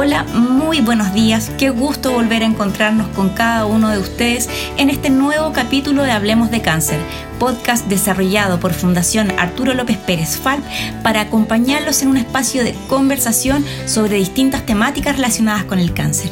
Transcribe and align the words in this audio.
Hola, 0.00 0.22
muy 0.22 0.80
buenos 0.80 1.12
días. 1.12 1.50
Qué 1.58 1.70
gusto 1.70 2.12
volver 2.12 2.44
a 2.44 2.46
encontrarnos 2.46 3.08
con 3.16 3.30
cada 3.30 3.66
uno 3.66 3.88
de 3.88 3.98
ustedes 3.98 4.48
en 4.76 4.90
este 4.90 5.10
nuevo 5.10 5.52
capítulo 5.52 6.04
de 6.04 6.12
Hablemos 6.12 6.52
de 6.52 6.62
Cáncer, 6.62 7.00
podcast 7.38 7.86
desarrollado 7.86 8.60
por 8.60 8.72
Fundación 8.72 9.32
Arturo 9.38 9.74
López 9.74 9.96
Pérez 9.96 10.36
FALP 10.36 10.62
para 11.02 11.22
acompañarlos 11.22 12.02
en 12.02 12.08
un 12.08 12.16
espacio 12.16 12.64
de 12.64 12.74
conversación 12.88 13.64
sobre 13.86 14.16
distintas 14.16 14.66
temáticas 14.66 15.16
relacionadas 15.16 15.64
con 15.64 15.78
el 15.78 15.94
cáncer. 15.94 16.30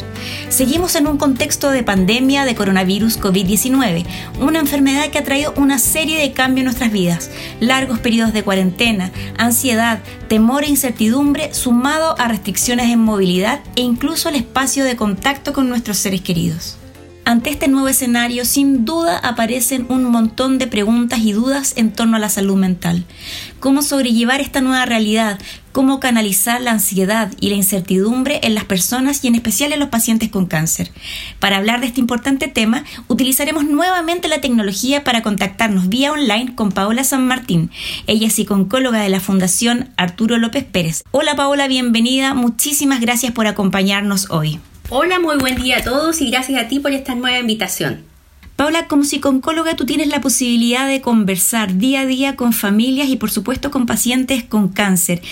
Seguimos 0.49 0.95
en 0.97 1.07
un 1.07 1.19
contexto 1.19 1.71
de 1.71 1.83
pandemia 1.83 2.45
de 2.45 2.55
coronavirus 2.55 3.21
COVID-19, 3.21 4.05
una 4.41 4.59
enfermedad 4.59 5.09
que 5.11 5.19
ha 5.19 5.25
traído 5.25 5.55
una 5.57 5.79
serie 5.79 6.19
de 6.19 6.33
cambios 6.33 6.61
en 6.61 6.65
nuestras 6.67 6.93
vidas, 6.93 7.31
largos 7.61 7.99
periodos 7.99 8.33
de 8.33 8.43
cuarentena, 8.43 9.11
ansiedad, 9.39 10.01
temor 10.29 10.65
e 10.65 10.69
incertidumbre, 10.69 11.55
sumado 11.55 12.19
a 12.19 12.29
restricciones 12.29 12.91
en 12.91 13.01
movilidad 13.01 13.61
e 13.77 13.83
incluso 13.83 14.29
el 14.29 14.37
espacio 14.37 14.85
de 14.85 14.97
contacto 14.97 15.53
con 15.53 15.69
nuestros 15.69 15.99
seres 15.99 16.21
queridos. 16.23 16.77
Ante 17.29 17.51
este 17.51 17.67
nuevo 17.67 17.89
escenario, 17.89 18.45
sin 18.45 18.85
duda 18.85 19.19
aparecen 19.19 19.87
un 19.89 20.05
montón 20.05 20.59
de 20.59 20.69
preguntas 20.69 21.19
y 21.19 21.33
dudas 21.33 21.73
en 21.75 21.91
torno 21.91 22.17
a 22.17 22.21
la 22.21 22.29
salud 22.29 22.55
mental. 22.55 23.05
¿Cómo 23.59 23.83
sobrellevar 23.83 24.41
esta 24.41 24.61
nueva 24.61 24.87
realidad? 24.87 25.41
¿Cómo 25.73 25.99
canalizar 25.99 26.61
la 26.61 26.71
ansiedad 26.71 27.33
y 27.41 27.51
la 27.51 27.57
incertidumbre 27.57 28.39
en 28.45 28.55
las 28.55 28.63
personas 28.63 29.25
y 29.25 29.27
en 29.27 29.35
especial 29.35 29.73
en 29.73 29.81
los 29.81 29.89
pacientes 29.89 30.29
con 30.29 30.47
cáncer? 30.47 30.93
Para 31.41 31.57
hablar 31.57 31.81
de 31.81 31.89
este 31.89 31.99
importante 31.99 32.47
tema, 32.47 32.85
utilizaremos 33.09 33.65
nuevamente 33.65 34.29
la 34.29 34.41
tecnología 34.41 35.03
para 35.03 35.23
contactarnos 35.23 35.89
vía 35.89 36.13
online 36.13 36.55
con 36.55 36.71
Paola 36.71 37.03
San 37.03 37.27
Martín. 37.27 37.73
Ella 38.07 38.29
es 38.29 38.35
psicóloga 38.35 39.01
de 39.01 39.09
la 39.09 39.19
Fundación 39.19 39.91
Arturo 39.97 40.39
López 40.39 40.63
Pérez. 40.63 41.03
Hola 41.11 41.35
Paola, 41.35 41.67
bienvenida. 41.67 42.35
Muchísimas 42.35 43.01
gracias 43.01 43.33
por 43.33 43.49
acompañarnos 43.49 44.31
hoy. 44.31 44.61
Hola, 44.89 45.19
muy 45.19 45.37
buen 45.37 45.57
día 45.57 45.79
a 45.79 45.83
todos 45.83 46.21
y 46.21 46.31
gracias 46.31 46.63
a 46.63 46.69
ti 46.69 46.79
por 46.79 46.93
esta 46.93 47.17
nueva 47.17 47.41
invitación. 47.41 48.05
Paula, 48.55 48.87
como 48.87 49.03
psicóloga 49.03 49.75
tú 49.75 49.85
tienes 49.85 50.07
la 50.07 50.21
posibilidad 50.21 50.87
de 50.87 51.01
conversar 51.01 51.77
día 51.77 52.03
a 52.03 52.07
día 52.07 52.37
con 52.37 52.53
familias 52.53 53.09
y 53.09 53.17
por 53.17 53.33
supuesto 53.33 53.73
con 53.73 53.87
pacientes 53.87 54.45
con 54.45 54.69
cáncer. 54.69 55.23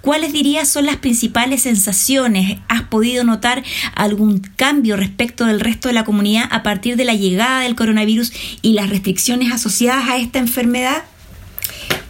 ¿Cuáles 0.00 0.32
dirías 0.32 0.68
son 0.68 0.86
las 0.86 0.96
principales 0.96 1.62
sensaciones? 1.62 2.58
¿Has 2.68 2.84
podido 2.84 3.24
notar 3.24 3.62
algún 3.94 4.38
cambio 4.38 4.96
respecto 4.96 5.44
del 5.44 5.60
resto 5.60 5.88
de 5.88 5.94
la 5.94 6.04
comunidad 6.04 6.48
a 6.50 6.62
partir 6.62 6.96
de 6.96 7.04
la 7.04 7.14
llegada 7.14 7.60
del 7.60 7.74
coronavirus 7.74 8.32
y 8.62 8.72
las 8.72 8.88
restricciones 8.88 9.52
asociadas 9.52 10.08
a 10.08 10.16
esta 10.16 10.38
enfermedad? 10.38 11.04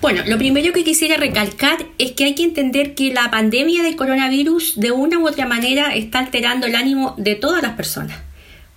Bueno, 0.01 0.23
lo 0.27 0.37
primero 0.37 0.73
que 0.73 0.85
quisiera 0.85 1.17
recalcar 1.17 1.87
es 1.97 2.13
que 2.13 2.25
hay 2.25 2.35
que 2.35 2.45
entender 2.45 2.95
que 2.95 3.13
la 3.13 3.31
pandemia 3.31 3.83
del 3.83 3.97
coronavirus 3.97 4.79
de 4.79 4.91
una 4.91 5.19
u 5.19 5.27
otra 5.27 5.47
manera 5.47 5.95
está 5.95 6.19
alterando 6.19 6.67
el 6.67 6.77
ánimo 6.77 7.15
de 7.17 7.37
todas 7.37 7.63
las 7.63 7.73
personas. 7.73 8.19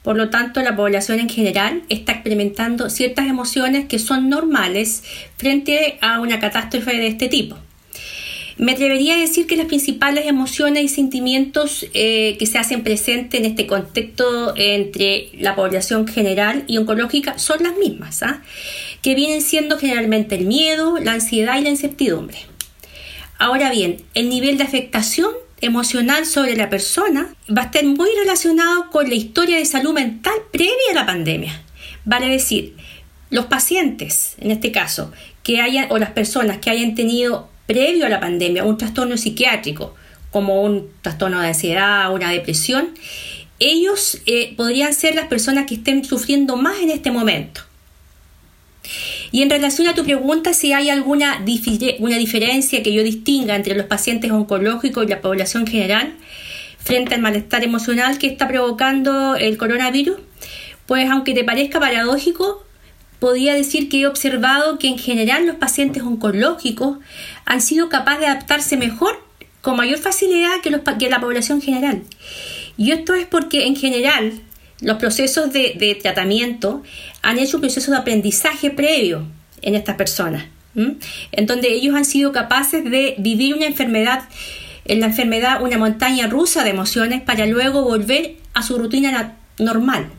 Por 0.03 0.15
lo 0.15 0.29
tanto, 0.29 0.61
la 0.61 0.77
población 0.77 1.19
en 1.19 1.27
general 1.27 1.83
está 1.89 2.13
experimentando 2.13 2.89
ciertas 2.89 3.27
emociones 3.27 3.87
que 3.87 3.99
son 3.99 4.29
normales 4.29 5.03
frente 5.35 5.97
a 5.99 6.21
una 6.21 6.39
catástrofe 6.39 6.95
de 6.95 7.07
este 7.07 7.27
tipo. 7.27 7.57
Me 8.57 8.71
atrevería 8.71 9.15
a 9.15 9.19
decir 9.19 9.45
que 9.45 9.55
las 9.55 9.67
principales 9.67 10.25
emociones 10.25 10.83
y 10.83 10.87
sentimientos 10.87 11.85
eh, 11.93 12.35
que 12.39 12.45
se 12.47 12.57
hacen 12.57 12.83
presentes 12.83 13.39
en 13.39 13.45
este 13.45 13.67
contexto 13.67 14.53
entre 14.55 15.29
la 15.39 15.55
población 15.55 16.07
general 16.07 16.63
y 16.67 16.77
oncológica 16.77 17.37
son 17.37 17.63
las 17.63 17.77
mismas. 17.77 18.23
¿ah? 18.23 18.41
que 19.01 19.15
vienen 19.15 19.41
siendo 19.41 19.77
generalmente 19.77 20.35
el 20.35 20.45
miedo, 20.45 20.97
la 20.99 21.13
ansiedad 21.13 21.57
y 21.57 21.61
la 21.61 21.69
incertidumbre. 21.69 22.37
Ahora 23.37 23.71
bien, 23.71 24.03
el 24.13 24.29
nivel 24.29 24.57
de 24.57 24.63
afectación 24.63 25.31
emocional 25.61 26.25
sobre 26.25 26.55
la 26.55 26.69
persona 26.69 27.33
va 27.49 27.63
a 27.63 27.65
estar 27.65 27.85
muy 27.85 28.09
relacionado 28.19 28.89
con 28.89 29.07
la 29.07 29.15
historia 29.15 29.57
de 29.57 29.65
salud 29.65 29.93
mental 29.93 30.33
previa 30.51 30.91
a 30.91 30.95
la 30.95 31.05
pandemia. 31.05 31.63
Vale 32.05 32.27
decir, 32.27 32.75
los 33.29 33.45
pacientes, 33.45 34.35
en 34.39 34.51
este 34.51 34.71
caso, 34.71 35.11
que 35.43 35.61
hayan, 35.61 35.87
o 35.89 35.97
las 35.97 36.11
personas 36.11 36.57
que 36.57 36.69
hayan 36.69 36.95
tenido 36.95 37.49
previo 37.67 38.07
a 38.07 38.09
la 38.09 38.19
pandemia 38.19 38.63
un 38.63 38.77
trastorno 38.77 39.17
psiquiátrico, 39.17 39.93
como 40.31 40.63
un 40.63 40.89
trastorno 41.01 41.39
de 41.39 41.49
ansiedad, 41.49 42.11
una 42.13 42.31
depresión, 42.31 42.89
ellos 43.59 44.21
eh, 44.25 44.53
podrían 44.55 44.93
ser 44.93 45.15
las 45.15 45.27
personas 45.27 45.65
que 45.65 45.75
estén 45.75 46.03
sufriendo 46.03 46.57
más 46.57 46.79
en 46.79 46.89
este 46.89 47.11
momento. 47.11 47.61
Y 49.31 49.41
en 49.41 49.49
relación 49.49 49.87
a 49.87 49.93
tu 49.93 50.03
pregunta, 50.03 50.53
si 50.53 50.73
hay 50.73 50.89
alguna 50.89 51.43
una 51.99 52.17
diferencia 52.17 52.81
que 52.81 52.93
yo 52.93 53.03
distinga 53.03 53.55
entre 53.55 53.75
los 53.75 53.85
pacientes 53.85 54.31
oncológicos 54.31 55.05
y 55.05 55.09
la 55.09 55.21
población 55.21 55.67
general 55.67 56.13
frente 56.79 57.15
al 57.15 57.21
malestar 57.21 57.63
emocional 57.63 58.17
que 58.17 58.27
está 58.27 58.47
provocando 58.47 59.35
el 59.35 59.57
coronavirus, 59.57 60.17
pues 60.85 61.09
aunque 61.09 61.33
te 61.33 61.43
parezca 61.43 61.81
paradójico, 61.81 62.63
podría 63.19 63.53
decir 63.53 63.89
que 63.89 64.01
he 64.01 64.07
observado 64.07 64.77
que 64.79 64.87
en 64.87 64.97
general 64.97 65.45
los 65.45 65.55
pacientes 65.55 66.03
oncológicos 66.03 66.97
han 67.45 67.61
sido 67.61 67.89
capaces 67.89 68.21
de 68.21 68.27
adaptarse 68.27 68.77
mejor, 68.77 69.23
con 69.61 69.75
mayor 69.75 69.99
facilidad 69.99 70.61
que, 70.61 70.69
los, 70.69 70.81
que 70.97 71.09
la 71.09 71.19
población 71.19 71.61
general. 71.61 72.03
Y 72.77 72.91
esto 72.91 73.13
es 73.13 73.25
porque 73.25 73.65
en 73.65 73.75
general 73.75 74.39
los 74.81 74.97
procesos 74.97 75.51
de, 75.51 75.97
tratamiento 76.01 76.83
han 77.21 77.39
hecho 77.39 77.57
un 77.57 77.61
proceso 77.61 77.91
de 77.91 77.97
aprendizaje 77.97 78.69
previo 78.69 79.25
en 79.61 79.75
estas 79.75 79.95
personas, 79.95 80.45
en 80.75 81.45
donde 81.47 81.73
ellos 81.73 81.95
han 81.95 82.05
sido 82.05 82.31
capaces 82.31 82.83
de 82.83 83.15
vivir 83.17 83.55
una 83.55 83.65
enfermedad, 83.65 84.29
en 84.85 84.99
la 84.99 85.07
enfermedad 85.07 85.61
una 85.63 85.77
montaña 85.77 86.27
rusa 86.27 86.63
de 86.63 86.69
emociones 86.69 87.21
para 87.23 87.47
luego 87.47 87.83
volver 87.83 88.35
a 88.53 88.61
su 88.61 88.77
rutina 88.77 89.35
normal. 89.57 90.11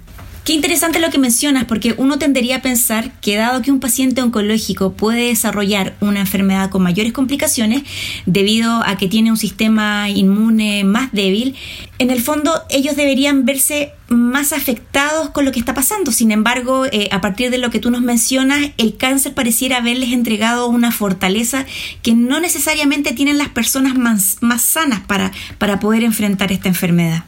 Qué 0.48 0.54
interesante 0.54 0.98
lo 0.98 1.10
que 1.10 1.18
mencionas, 1.18 1.66
porque 1.66 1.94
uno 1.98 2.18
tendería 2.18 2.56
a 2.56 2.62
pensar 2.62 3.12
que 3.20 3.36
dado 3.36 3.60
que 3.60 3.70
un 3.70 3.80
paciente 3.80 4.22
oncológico 4.22 4.94
puede 4.94 5.28
desarrollar 5.28 5.94
una 6.00 6.20
enfermedad 6.20 6.70
con 6.70 6.82
mayores 6.82 7.12
complicaciones 7.12 7.82
debido 8.24 8.82
a 8.86 8.96
que 8.96 9.08
tiene 9.08 9.30
un 9.30 9.36
sistema 9.36 10.08
inmune 10.08 10.84
más 10.84 11.12
débil, 11.12 11.54
en 11.98 12.08
el 12.08 12.22
fondo 12.22 12.62
ellos 12.70 12.96
deberían 12.96 13.44
verse 13.44 13.92
más 14.08 14.54
afectados 14.54 15.28
con 15.28 15.44
lo 15.44 15.52
que 15.52 15.58
está 15.58 15.74
pasando. 15.74 16.12
Sin 16.12 16.30
embargo, 16.30 16.86
eh, 16.86 17.10
a 17.12 17.20
partir 17.20 17.50
de 17.50 17.58
lo 17.58 17.68
que 17.68 17.78
tú 17.78 17.90
nos 17.90 18.00
mencionas, 18.00 18.70
el 18.78 18.96
cáncer 18.96 19.34
pareciera 19.34 19.76
haberles 19.76 20.14
entregado 20.14 20.68
una 20.68 20.92
fortaleza 20.92 21.66
que 22.00 22.14
no 22.14 22.40
necesariamente 22.40 23.12
tienen 23.12 23.36
las 23.36 23.50
personas 23.50 23.98
más, 23.98 24.38
más 24.40 24.62
sanas 24.62 25.00
para, 25.00 25.30
para 25.58 25.78
poder 25.78 26.04
enfrentar 26.04 26.52
esta 26.52 26.68
enfermedad. 26.68 27.26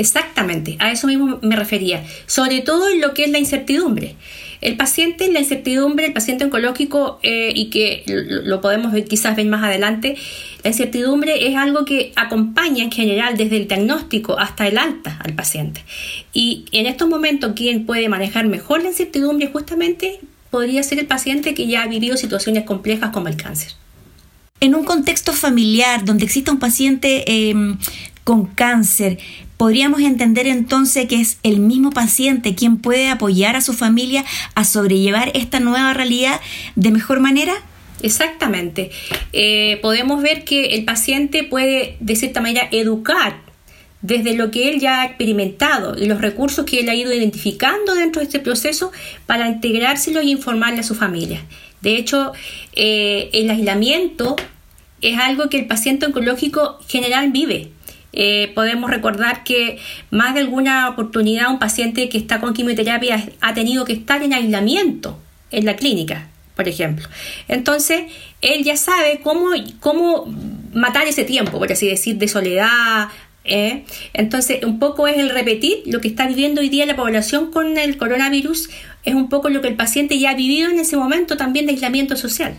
Exactamente, 0.00 0.76
a 0.78 0.90
eso 0.90 1.06
mismo 1.08 1.38
me 1.42 1.56
refería, 1.56 2.02
sobre 2.24 2.62
todo 2.62 2.88
en 2.88 3.02
lo 3.02 3.12
que 3.12 3.24
es 3.24 3.30
la 3.30 3.38
incertidumbre. 3.38 4.16
El 4.62 4.78
paciente, 4.78 5.30
la 5.30 5.40
incertidumbre, 5.40 6.06
el 6.06 6.14
paciente 6.14 6.42
oncológico, 6.42 7.20
eh, 7.22 7.52
y 7.54 7.68
que 7.68 8.04
lo 8.06 8.62
podemos 8.62 8.92
ver, 8.92 9.04
quizás 9.04 9.36
ver 9.36 9.44
más 9.44 9.62
adelante, 9.62 10.16
la 10.64 10.70
incertidumbre 10.70 11.46
es 11.46 11.54
algo 11.54 11.84
que 11.84 12.12
acompaña 12.16 12.82
en 12.82 12.90
general 12.90 13.36
desde 13.36 13.58
el 13.58 13.68
diagnóstico 13.68 14.38
hasta 14.38 14.66
el 14.66 14.78
alta 14.78 15.20
al 15.22 15.34
paciente. 15.34 15.84
Y 16.32 16.64
en 16.72 16.86
estos 16.86 17.06
momentos, 17.06 17.52
quien 17.54 17.84
puede 17.84 18.08
manejar 18.08 18.46
mejor 18.46 18.82
la 18.82 18.88
incertidumbre 18.88 19.48
justamente 19.48 20.18
podría 20.50 20.82
ser 20.82 20.98
el 20.98 21.08
paciente 21.08 21.52
que 21.52 21.66
ya 21.66 21.82
ha 21.82 21.86
vivido 21.88 22.16
situaciones 22.16 22.64
complejas 22.64 23.10
como 23.10 23.28
el 23.28 23.36
cáncer. 23.36 23.72
En 24.60 24.74
un 24.74 24.84
contexto 24.84 25.34
familiar 25.34 26.06
donde 26.06 26.24
exista 26.24 26.52
un 26.52 26.58
paciente 26.58 27.50
em, 27.50 27.76
con 28.24 28.46
cáncer, 28.46 29.18
podríamos 29.60 30.00
entender 30.00 30.46
entonces 30.46 31.06
que 31.06 31.20
es 31.20 31.36
el 31.42 31.60
mismo 31.60 31.90
paciente 31.90 32.54
quien 32.54 32.78
puede 32.78 33.08
apoyar 33.08 33.56
a 33.56 33.60
su 33.60 33.74
familia 33.74 34.24
a 34.54 34.64
sobrellevar 34.64 35.32
esta 35.34 35.60
nueva 35.60 35.92
realidad 35.92 36.40
de 36.76 36.90
mejor 36.90 37.20
manera? 37.20 37.52
Exactamente. 38.00 38.90
Eh, 39.34 39.78
podemos 39.82 40.22
ver 40.22 40.44
que 40.44 40.76
el 40.76 40.86
paciente 40.86 41.44
puede 41.44 41.98
de 42.00 42.16
cierta 42.16 42.40
manera 42.40 42.68
educar 42.70 43.42
desde 44.00 44.34
lo 44.34 44.50
que 44.50 44.70
él 44.70 44.80
ya 44.80 45.02
ha 45.02 45.04
experimentado 45.04 45.94
y 45.94 46.06
los 46.06 46.22
recursos 46.22 46.64
que 46.64 46.80
él 46.80 46.88
ha 46.88 46.94
ido 46.94 47.12
identificando 47.12 47.94
dentro 47.94 48.20
de 48.20 48.28
este 48.28 48.40
proceso 48.40 48.92
para 49.26 49.46
integrárselo 49.46 50.22
y 50.22 50.30
informarle 50.30 50.80
a 50.80 50.84
su 50.84 50.94
familia. 50.94 51.42
De 51.82 51.98
hecho, 51.98 52.32
eh, 52.72 53.28
el 53.34 53.50
aislamiento 53.50 54.36
es 55.02 55.18
algo 55.18 55.50
que 55.50 55.58
el 55.58 55.66
paciente 55.66 56.06
oncológico 56.06 56.78
general 56.88 57.30
vive. 57.30 57.72
Eh, 58.12 58.52
podemos 58.54 58.90
recordar 58.90 59.44
que 59.44 59.78
más 60.10 60.34
de 60.34 60.40
alguna 60.40 60.88
oportunidad 60.88 61.50
un 61.50 61.58
paciente 61.58 62.08
que 62.08 62.18
está 62.18 62.40
con 62.40 62.54
quimioterapia 62.54 63.28
ha 63.40 63.54
tenido 63.54 63.84
que 63.84 63.92
estar 63.92 64.22
en 64.22 64.32
aislamiento 64.32 65.18
en 65.50 65.64
la 65.64 65.76
clínica, 65.76 66.28
por 66.56 66.68
ejemplo. 66.68 67.08
Entonces, 67.48 68.02
él 68.40 68.64
ya 68.64 68.76
sabe 68.76 69.20
cómo, 69.22 69.50
cómo 69.80 70.26
matar 70.72 71.06
ese 71.06 71.24
tiempo, 71.24 71.58
por 71.58 71.70
así 71.70 71.88
decir, 71.88 72.16
de 72.16 72.28
soledad. 72.28 73.08
¿eh? 73.44 73.84
Entonces, 74.12 74.64
un 74.64 74.78
poco 74.78 75.06
es 75.06 75.18
el 75.18 75.30
repetir 75.30 75.82
lo 75.86 76.00
que 76.00 76.08
está 76.08 76.26
viviendo 76.26 76.60
hoy 76.60 76.68
día 76.68 76.86
la 76.86 76.96
población 76.96 77.50
con 77.50 77.78
el 77.78 77.96
coronavirus, 77.96 78.70
es 79.04 79.14
un 79.14 79.28
poco 79.28 79.48
lo 79.48 79.60
que 79.60 79.68
el 79.68 79.76
paciente 79.76 80.18
ya 80.18 80.30
ha 80.30 80.34
vivido 80.34 80.70
en 80.70 80.78
ese 80.78 80.96
momento 80.96 81.36
también 81.36 81.66
de 81.66 81.72
aislamiento 81.72 82.16
social. 82.16 82.54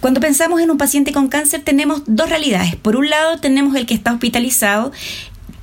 Cuando 0.00 0.20
pensamos 0.20 0.60
en 0.60 0.70
un 0.70 0.78
paciente 0.78 1.12
con 1.12 1.28
cáncer 1.28 1.62
tenemos 1.62 2.02
dos 2.06 2.28
realidades. 2.28 2.76
Por 2.76 2.96
un 2.96 3.10
lado 3.10 3.38
tenemos 3.38 3.74
el 3.76 3.86
que 3.86 3.94
está 3.94 4.12
hospitalizado 4.12 4.92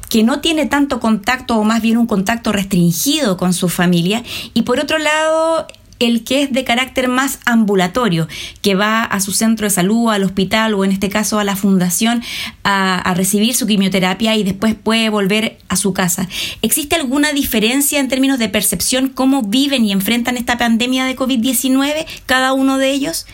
que 0.09 0.23
no 0.23 0.41
tiene 0.41 0.67
tanto 0.67 0.99
contacto 0.99 1.57
o 1.57 1.63
más 1.63 1.81
bien 1.81 1.97
un 1.97 2.05
contacto 2.05 2.51
restringido 2.51 3.35
con 3.35 3.53
su 3.53 3.67
familia 3.67 4.23
y 4.53 4.61
por 4.61 4.79
otro 4.79 4.99
lado 4.99 5.65
el 5.99 6.23
que 6.23 6.43
es 6.43 6.51
de 6.51 6.63
carácter 6.63 7.07
más 7.07 7.39
ambulatorio, 7.45 8.27
que 8.61 8.75
va 8.75 9.03
a 9.03 9.19
su 9.19 9.31
centro 9.31 9.65
de 9.65 9.71
salud, 9.71 10.11
al 10.11 10.23
hospital 10.23 10.73
o 10.73 10.85
en 10.85 10.91
este 10.91 11.09
caso 11.09 11.39
a 11.39 11.43
la 11.43 11.55
fundación 11.55 12.21
a, 12.63 13.13
recibir 13.15 13.55
su 13.55 13.67
quimioterapia 13.67 14.35
y 14.35 14.43
después 14.43 14.75
puede 14.75 15.09
volver 15.09 15.57
a 15.69 15.75
su 15.75 15.93
casa. 15.93 16.27
¿Existe 16.61 16.95
alguna 16.95 17.31
diferencia 17.31 17.99
en 17.99 18.07
términos 18.07 18.39
de 18.39 18.49
percepción 18.49 19.07
cómo 19.09 19.43
viven 19.43 19.85
y 19.85 19.91
enfrentan 19.91 20.37
esta 20.37 20.57
pandemia 20.57 21.05
de 21.05 21.15
COVID-19 21.15 22.05
cada 22.25 22.53
uno 22.53 22.77
de 22.77 22.91
ellos? 22.91 23.25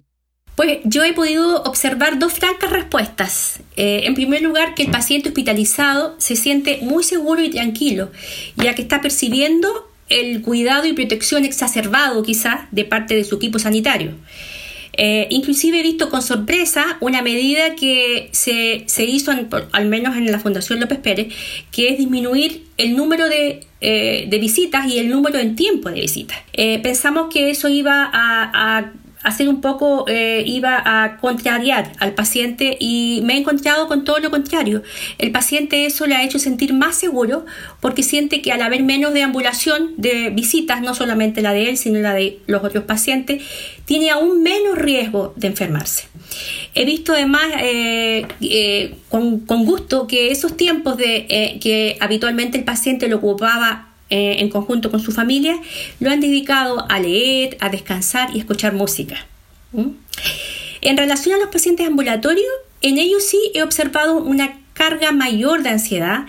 Pues 0.59 0.79
yo 0.83 1.05
he 1.05 1.13
podido 1.13 1.63
observar 1.63 2.19
dos 2.19 2.33
francas 2.33 2.69
respuestas. 2.69 3.61
Eh, 3.77 4.01
en 4.03 4.13
primer 4.13 4.41
lugar, 4.41 4.75
que 4.75 4.83
el 4.83 4.91
paciente 4.91 5.29
hospitalizado 5.29 6.15
se 6.17 6.35
siente 6.35 6.79
muy 6.81 7.05
seguro 7.05 7.41
y 7.41 7.49
tranquilo, 7.49 8.11
ya 8.57 8.75
que 8.75 8.81
está 8.81 8.99
percibiendo 8.99 9.89
el 10.09 10.41
cuidado 10.41 10.85
y 10.85 10.91
protección 10.91 11.45
exacerbado 11.45 12.23
quizás 12.23 12.63
de 12.71 12.83
parte 12.83 13.15
de 13.15 13.23
su 13.23 13.37
equipo 13.37 13.57
sanitario. 13.57 14.15
Eh, 14.97 15.27
inclusive 15.29 15.79
he 15.79 15.81
visto 15.81 16.09
con 16.09 16.21
sorpresa 16.21 16.97
una 16.99 17.21
medida 17.21 17.75
que 17.75 18.27
se, 18.33 18.83
hizo, 19.05 19.31
al 19.71 19.85
menos 19.85 20.17
en 20.17 20.29
la 20.29 20.39
Fundación 20.39 20.81
López 20.81 20.99
Pérez, 20.99 21.33
que 21.71 21.87
es 21.87 21.97
disminuir 21.97 22.65
el 22.75 22.97
número 22.97 23.29
de, 23.29 23.65
eh, 23.79 24.27
visitas 24.41 24.87
y 24.87 24.97
el 24.97 25.07
número 25.07 25.39
en 25.39 25.55
tiempo 25.55 25.89
de 25.89 26.01
visitas. 26.01 26.37
Eh, 26.51 26.79
pensamos 26.79 27.33
que 27.33 27.49
eso 27.49 27.69
iba 27.69 28.09
a 28.11 28.91
hacer 29.29 29.49
un 29.49 29.61
poco, 29.61 30.05
eh, 30.07 30.43
iba 30.45 30.81
a 30.85 31.17
contrariar 31.17 31.93
al 31.99 32.13
paciente 32.13 32.77
y 32.79 33.21
me 33.23 33.35
he 33.35 33.37
encontrado 33.37 33.87
con 33.87 34.03
todo 34.03 34.19
lo 34.19 34.31
contrario. 34.31 34.83
El 35.17 35.31
paciente 35.31 35.85
eso 35.85 36.05
le 36.05 36.15
ha 36.15 36.23
hecho 36.23 36.39
sentir 36.39 36.73
más 36.73 36.95
seguro 36.95 37.45
porque 37.79 38.03
siente 38.03 38.41
que 38.41 38.51
al 38.51 38.61
haber 38.61 38.83
menos 38.83 39.13
deambulación 39.13 39.93
de 39.97 40.29
visitas, 40.29 40.81
no 40.81 40.93
solamente 40.93 41.41
la 41.41 41.53
de 41.53 41.69
él, 41.69 41.77
sino 41.77 41.99
la 41.99 42.13
de 42.13 42.39
los 42.47 42.63
otros 42.63 42.83
pacientes, 42.83 43.43
tiene 43.85 44.09
aún 44.09 44.43
menos 44.43 44.77
riesgo 44.77 45.33
de 45.35 45.47
enfermarse. 45.47 46.07
He 46.75 46.85
visto 46.85 47.13
además 47.13 47.47
eh, 47.59 48.27
eh, 48.41 48.95
con, 49.09 49.39
con, 49.39 49.65
gusto 49.65 50.05
que 50.07 50.31
esos 50.31 50.55
tiempos 50.55 50.97
de, 50.97 51.57
que 51.61 51.97
habitualmente 51.99 52.57
el 52.57 52.63
paciente 52.63 53.07
lo 53.07 53.17
ocupaba 53.17 53.88
eh, 54.09 54.37
en 54.39 54.49
conjunto 54.49 54.91
con 54.91 54.99
su 54.99 55.11
familia, 55.11 55.59
lo 55.99 56.09
han 56.09 56.19
dedicado 56.19 56.85
a 56.89 56.99
leer, 56.99 57.57
a 57.59 57.69
descansar 57.69 58.35
y 58.35 58.39
escuchar 58.39 58.73
música. 58.73 59.27
En 60.81 60.97
relación 60.97 61.35
a 61.35 61.39
los 61.39 61.49
pacientes 61.49 61.87
ambulatorios, 61.87 62.47
en 62.81 62.97
ellos 62.97 63.23
sí 63.23 63.39
he 63.53 63.61
observado 63.61 64.17
una 64.17 64.59
carga 64.73 65.11
mayor 65.11 65.61
de 65.61 65.69
ansiedad, 65.69 66.25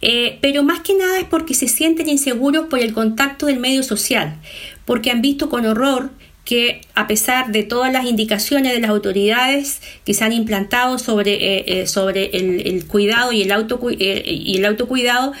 eh, 0.00 0.38
pero 0.40 0.64
más 0.64 0.80
que 0.80 0.94
nada 0.94 1.20
es 1.20 1.24
porque 1.24 1.54
se 1.54 1.68
sienten 1.68 2.08
inseguros 2.08 2.66
por 2.66 2.80
el 2.80 2.92
contacto 2.92 3.46
del 3.46 3.60
medio 3.60 3.82
social, 3.82 4.36
porque 4.84 5.10
han 5.10 5.22
visto 5.22 5.48
con 5.48 5.64
horror 5.64 6.10
que 6.44 6.80
a 6.94 7.06
pesar 7.06 7.52
de 7.52 7.62
todas 7.62 7.92
las 7.92 8.04
indicaciones 8.04 8.72
de 8.72 8.80
las 8.80 8.90
autoridades 8.90 9.80
que 10.04 10.12
se 10.12 10.24
han 10.24 10.32
implantado 10.32 10.98
sobre, 10.98 11.34
eh, 11.34 11.64
eh, 11.66 11.86
sobre 11.86 12.30
el, 12.36 12.84
cuidado 12.86 13.32
y 13.32 13.42
el, 13.42 13.52
auto, 13.52 13.78
eh, 13.90 14.22
y 14.26 14.56
el 14.56 14.64
autocuidado, 14.64 15.32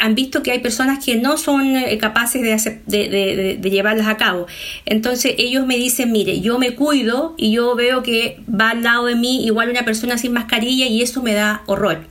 han 0.00 0.14
visto 0.14 0.42
que 0.42 0.52
hay 0.52 0.58
personas 0.58 1.04
que 1.04 1.16
no 1.16 1.38
son 1.38 1.74
capaces 1.98 2.42
de, 2.86 3.58
de, 3.58 3.70
llevarlas 3.70 4.08
a 4.08 4.16
cabo. 4.16 4.46
Entonces 4.84 5.34
ellos 5.38 5.66
me 5.66 5.76
dicen, 5.76 6.12
mire, 6.12 6.40
yo 6.40 6.58
me 6.58 6.74
cuido 6.74 7.34
y 7.38 7.52
yo 7.52 7.74
veo 7.74 8.02
que 8.02 8.38
va 8.48 8.70
al 8.70 8.82
lado 8.82 9.06
de 9.06 9.14
mí 9.14 9.44
igual 9.46 9.70
una 9.70 9.84
persona 9.84 10.18
sin 10.18 10.32
mascarilla 10.32 10.86
y 10.86 11.02
eso 11.02 11.22
me 11.22 11.32
da 11.32 11.62
horror. 11.66 12.06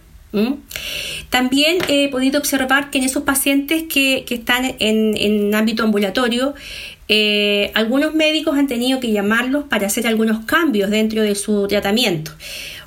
También 1.29 1.77
he 1.87 2.09
podido 2.09 2.39
observar 2.39 2.89
que 2.89 2.97
en 2.97 3.05
esos 3.05 3.23
pacientes 3.23 3.83
que, 3.83 4.25
que 4.27 4.35
están 4.35 4.75
en, 4.79 5.15
en 5.15 5.55
ámbito 5.55 5.83
ambulatorio, 5.83 6.55
eh, 7.07 7.71
algunos 7.75 8.15
médicos 8.15 8.57
han 8.57 8.67
tenido 8.67 8.99
que 8.99 9.11
llamarlos 9.11 9.65
para 9.65 9.87
hacer 9.87 10.07
algunos 10.07 10.45
cambios 10.45 10.89
dentro 10.89 11.21
de 11.21 11.35
su 11.35 11.67
tratamiento. 11.67 12.31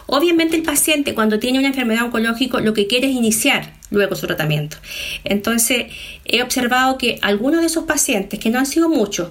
Obviamente 0.07 0.57
el 0.57 0.63
paciente 0.63 1.15
cuando 1.15 1.39
tiene 1.39 1.59
una 1.59 1.69
enfermedad 1.69 2.05
oncológica 2.05 2.61
lo 2.61 2.73
que 2.73 2.87
quiere 2.87 3.09
es 3.09 3.15
iniciar 3.15 3.75
luego 3.91 4.17
su 4.17 4.27
tratamiento. 4.27 4.79
Entonces 5.25 5.93
he 6.25 6.43
observado 6.43 6.99
que 6.99 7.19
algunos 7.21 7.61
de 7.61 7.67
esos 7.67 7.85
pacientes, 7.85 8.41
que 8.41 8.51
no 8.51 8.59
han 8.59 8.67
sido 8.67 8.89
muchos, 8.89 9.29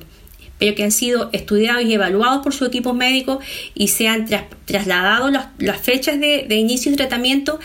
pero 0.59 0.75
que 0.75 0.83
han 0.83 0.91
sido 0.91 1.29
estudiados 1.33 1.83
y 1.83 1.93
evaluados 1.93 2.43
por 2.43 2.53
su 2.53 2.65
equipo 2.65 2.93
médico 2.93 3.39
y 3.75 3.89
se 3.89 4.07
han 4.07 4.25
trasladado 4.65 5.29
las, 5.29 5.81
fechas 5.81 6.19
de, 6.19 6.55
inicio 6.55 6.91
de 6.91 6.97
tratamiento, 6.97 7.59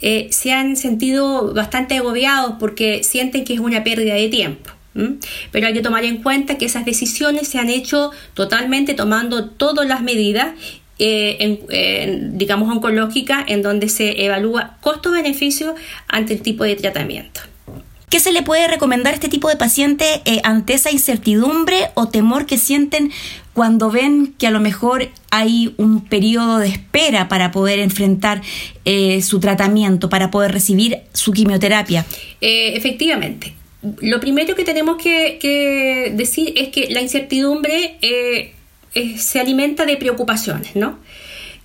eh, 0.00 0.28
se 0.30 0.52
han 0.52 0.76
sentido 0.76 1.54
bastante 1.54 1.96
agobiados 1.96 2.56
porque 2.58 3.02
sienten 3.02 3.44
que 3.44 3.54
es 3.54 3.60
una 3.60 3.84
pérdida 3.84 4.14
de 4.14 4.28
tiempo. 4.28 4.75
Pero 5.50 5.66
hay 5.66 5.74
que 5.74 5.82
tomar 5.82 6.04
en 6.04 6.22
cuenta 6.22 6.58
que 6.58 6.64
esas 6.64 6.84
decisiones 6.84 7.48
se 7.48 7.58
han 7.58 7.68
hecho 7.68 8.10
totalmente 8.34 8.94
tomando 8.94 9.50
todas 9.50 9.86
las 9.86 10.02
medidas 10.02 10.54
eh, 10.98 12.20
digamos, 12.32 12.74
oncológicas 12.74 13.44
en 13.48 13.60
donde 13.60 13.90
se 13.90 14.24
evalúa 14.24 14.78
costo-beneficio 14.80 15.74
ante 16.08 16.32
el 16.32 16.40
tipo 16.40 16.64
de 16.64 16.74
tratamiento. 16.74 17.42
¿Qué 18.08 18.18
se 18.18 18.32
le 18.32 18.42
puede 18.42 18.66
recomendar 18.66 19.12
a 19.12 19.16
este 19.16 19.28
tipo 19.28 19.50
de 19.50 19.56
paciente 19.56 20.22
eh, 20.24 20.40
ante 20.42 20.72
esa 20.72 20.90
incertidumbre 20.90 21.90
o 21.94 22.08
temor 22.08 22.46
que 22.46 22.56
sienten 22.56 23.12
cuando 23.52 23.90
ven 23.90 24.34
que 24.38 24.46
a 24.46 24.50
lo 24.50 24.60
mejor 24.60 25.10
hay 25.30 25.74
un 25.76 26.02
periodo 26.02 26.58
de 26.58 26.68
espera 26.68 27.28
para 27.28 27.50
poder 27.50 27.78
enfrentar 27.78 28.40
eh, 28.86 29.20
su 29.20 29.38
tratamiento, 29.38 30.08
para 30.08 30.30
poder 30.30 30.52
recibir 30.52 31.00
su 31.12 31.32
quimioterapia? 31.32 32.06
efectivamente, 32.40 33.54
lo 33.82 34.20
primero 34.20 34.54
que 34.54 34.64
tenemos 34.64 34.96
que, 34.96 36.12
decir 36.14 36.52
es 36.56 36.68
que 36.68 36.88
la 36.90 37.00
incertidumbre 37.00 37.96
eh, 38.02 38.52
se 39.18 39.40
alimenta 39.40 39.84
de 39.86 39.96
preocupaciones, 39.96 40.74
¿no? 40.76 40.98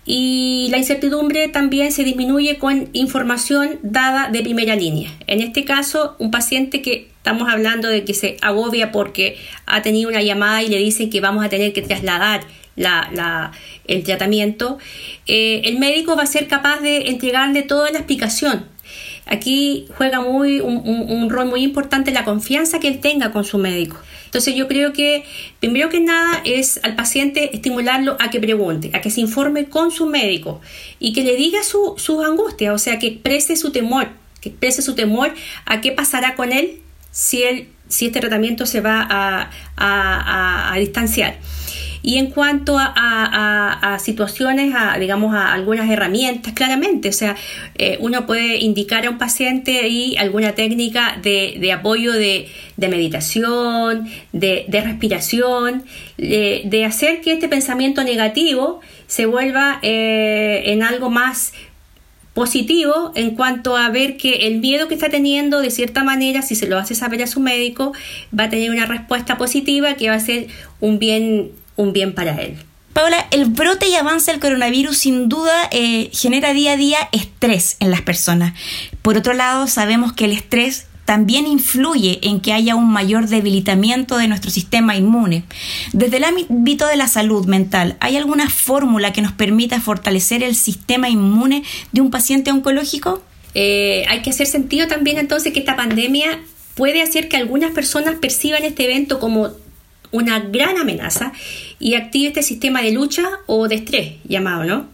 Y 0.04 0.68
la 0.72 0.78
incertidumbre 0.78 1.48
también 1.48 1.92
se 1.92 2.04
disminuye 2.04 2.58
con 2.58 2.90
información 2.94 3.80
dada 3.84 4.30
de 4.30 4.42
primera 4.42 4.76
línea. 4.76 5.12
En 5.28 5.42
este 5.42 5.64
caso, 5.64 6.16
un 6.18 6.32
paciente 6.32 6.82
que 6.82 7.10
estamos 7.18 7.48
hablando 7.50 7.88
de 7.88 8.04
que 8.04 8.16
se 8.16 8.38
agobia 8.42 8.92
porque 8.92 9.38
ha 9.68 9.84
tenido 9.84 10.10
una 10.10 10.24
llamada 10.24 10.64
y 10.64 10.70
le 10.70 10.78
dicen 10.78 11.12
que 11.12 11.22
vamos 11.22 11.46
a 11.46 11.50
tener 11.50 11.72
que 11.72 11.84
trasladar 11.84 12.42
el 13.86 14.04
tratamiento, 14.04 14.80
eh, 15.28 15.62
el 15.66 15.78
médico 15.78 16.16
va 16.16 16.24
a 16.24 16.28
ser 16.28 16.48
capaz 16.48 16.80
de 16.80 17.10
entregarle 17.10 17.62
toda 17.62 17.92
la 17.92 18.00
explicación 18.00 18.71
Aquí 19.26 19.88
juega 19.98 20.20
muy, 20.22 20.60
un, 20.60 21.30
rol 21.30 21.46
muy 21.46 21.64
importante 21.64 22.12
la 22.12 22.26
confianza 22.26 22.80
que 22.80 22.88
él 22.88 23.00
tenga 23.00 23.32
con 23.32 23.44
su 23.44 23.58
médico. 23.58 23.98
Entonces 24.26 24.56
yo 24.56 24.68
creo 24.68 24.94
que 24.94 25.24
primero 25.60 25.90
que 25.90 26.00
nada 26.00 26.42
es 26.44 26.80
al 26.84 26.96
paciente 26.96 27.56
estimularlo 27.56 28.18
a 28.20 28.30
que 28.30 28.40
pregunte, 28.40 28.92
a 28.94 29.02
que 29.02 29.10
se 29.10 29.22
informe 29.22 29.66
con 29.66 29.92
su 29.92 30.06
médico 30.06 30.62
y 31.00 31.14
que 31.14 31.24
le 31.24 31.36
diga 31.36 31.64
su, 31.64 31.96
sus 31.98 32.24
angustias, 32.26 32.74
o 32.74 32.78
sea, 32.78 33.00
que 33.00 33.08
exprese 33.08 33.56
su 33.56 33.72
temor, 33.72 34.10
que 34.42 34.50
exprese 34.50 34.82
su 34.82 34.96
temor 34.96 35.34
a 35.66 35.82
qué 35.82 35.92
pasará 35.92 36.36
con 36.36 36.52
él 36.52 36.80
si, 37.12 37.44
él, 37.44 37.68
si 37.88 38.08
este 38.08 38.20
tratamiento 38.20 38.66
se 38.66 38.82
va 38.82 39.08
a 39.78 40.76
distanciar. 40.78 41.38
Y 42.04 42.18
en 42.18 42.32
cuanto 42.32 42.78
a, 42.80 43.98
situaciones, 44.00 44.74
a, 44.76 44.98
digamos, 44.98 45.34
a 45.36 45.54
algunas 45.54 45.90
herramientas, 45.90 46.54
claramente, 46.54 47.10
o 47.10 47.14
sea, 47.14 47.36
eh, 47.76 47.98
uno 48.00 48.26
puede 48.26 48.58
indicar 48.58 49.06
a 49.06 49.10
un 49.10 49.18
paciente 49.18 49.88
y 49.88 50.18
alguna 50.18 50.54
técnica 50.54 51.18
de, 51.22 51.72
apoyo 51.72 52.14
de, 52.14 52.48
meditación, 52.78 54.10
de, 54.32 54.66
respiración, 54.84 55.84
de, 56.18 56.86
hacer 56.86 57.22
que 57.22 57.34
este 57.34 57.48
pensamiento 57.48 58.04
negativo 58.04 58.82
se 59.08 59.26
vuelva 59.26 59.80
eh, 59.82 60.64
en 60.68 60.84
algo 60.84 61.10
más 61.10 61.54
positivo 62.34 63.12
en 63.16 63.32
cuanto 63.36 63.76
a 63.76 63.90
ver 63.90 64.16
que 64.16 64.48
el 64.48 64.60
miedo 64.60 64.88
que 64.88 64.94
está 64.94 65.10
teniendo 65.10 65.60
de 65.60 65.70
cierta 65.70 66.04
manera 66.04 66.42
si 66.42 66.56
se 66.56 66.66
lo 66.66 66.78
hace 66.78 66.96
saber 66.96 67.22
a 67.24 67.28
su 67.28 67.42
médico 67.42 67.92
va 68.38 68.46
a 68.46 68.50
tener 68.50 68.72
una 68.72 68.86
respuesta 68.86 69.38
positiva 69.38 69.96
que 69.96 70.10
va 70.10 70.16
a 70.16 70.20
ser 70.20 70.48
un 70.80 70.98
bien 70.98 71.52
un 71.82 71.94
bien 71.94 72.14
para 72.14 72.42
él. 72.42 72.58
Paola, 72.94 73.28
el 73.32 73.46
brote 73.46 73.88
y 73.88 73.96
avance 73.96 74.32
del 74.32 74.42
coronavirus 74.42 74.98
sin 74.98 75.30
duda 75.30 75.70
eh, 75.72 76.10
genera 76.14 76.54
día 76.54 76.74
a 76.74 76.78
día 76.78 76.98
estrés 77.14 77.78
en 77.80 77.90
las 77.90 78.02
personas. 78.02 78.54
Por 79.02 79.18
otro 79.18 79.34
lado, 79.34 79.68
sabemos 79.68 80.12
que 80.12 80.26
el 80.26 80.34
estrés 80.34 80.88
también 81.06 81.48
influye 81.48 82.20
en 82.24 82.42
que 82.42 82.54
haya 82.54 82.76
un 82.76 82.90
mayor 82.90 83.28
debilitamiento 83.28 84.18
de 84.18 84.28
nuestro 84.28 84.52
sistema 84.52 84.96
inmune. 84.96 85.44
Desde 85.94 86.18
el 86.18 86.24
ámbito 86.26 86.88
de 86.88 86.96
la 86.96 87.08
salud 87.08 87.46
mental, 87.48 87.98
¿hay 88.00 88.18
alguna 88.18 88.50
fórmula 88.50 89.12
que 89.12 89.22
nos 89.22 89.32
permita 89.32 89.80
fortalecer 89.82 90.44
el 90.44 90.56
sistema 90.56 91.10
inmune 91.10 91.64
de 91.92 92.02
un 92.02 92.12
paciente 92.12 92.52
oncológico? 92.52 93.22
Eh, 93.54 94.06
hay 94.08 94.22
que 94.22 94.30
hacer 94.30 94.48
sentido 94.48 94.88
también 94.88 95.18
entonces 95.18 95.52
que 95.52 95.60
esta 95.60 95.76
pandemia 95.76 96.40
puede 96.76 97.02
hacer 97.02 97.28
que 97.28 97.36
algunas 97.36 97.72
personas 97.72 98.16
perciban 98.16 98.64
este 98.64 98.86
evento 98.86 99.20
como 99.20 99.50
una 100.12 100.40
gran 100.40 100.78
amenaza 100.78 101.34
y 101.80 101.96
active 101.96 102.28
este 102.28 102.44
sistema 102.44 102.82
de 102.82 102.92
lucha 102.92 103.24
o 103.48 103.68
de 103.68 103.76
estrés 103.76 104.14
llamado, 104.26 104.66
¿no? 104.66 104.88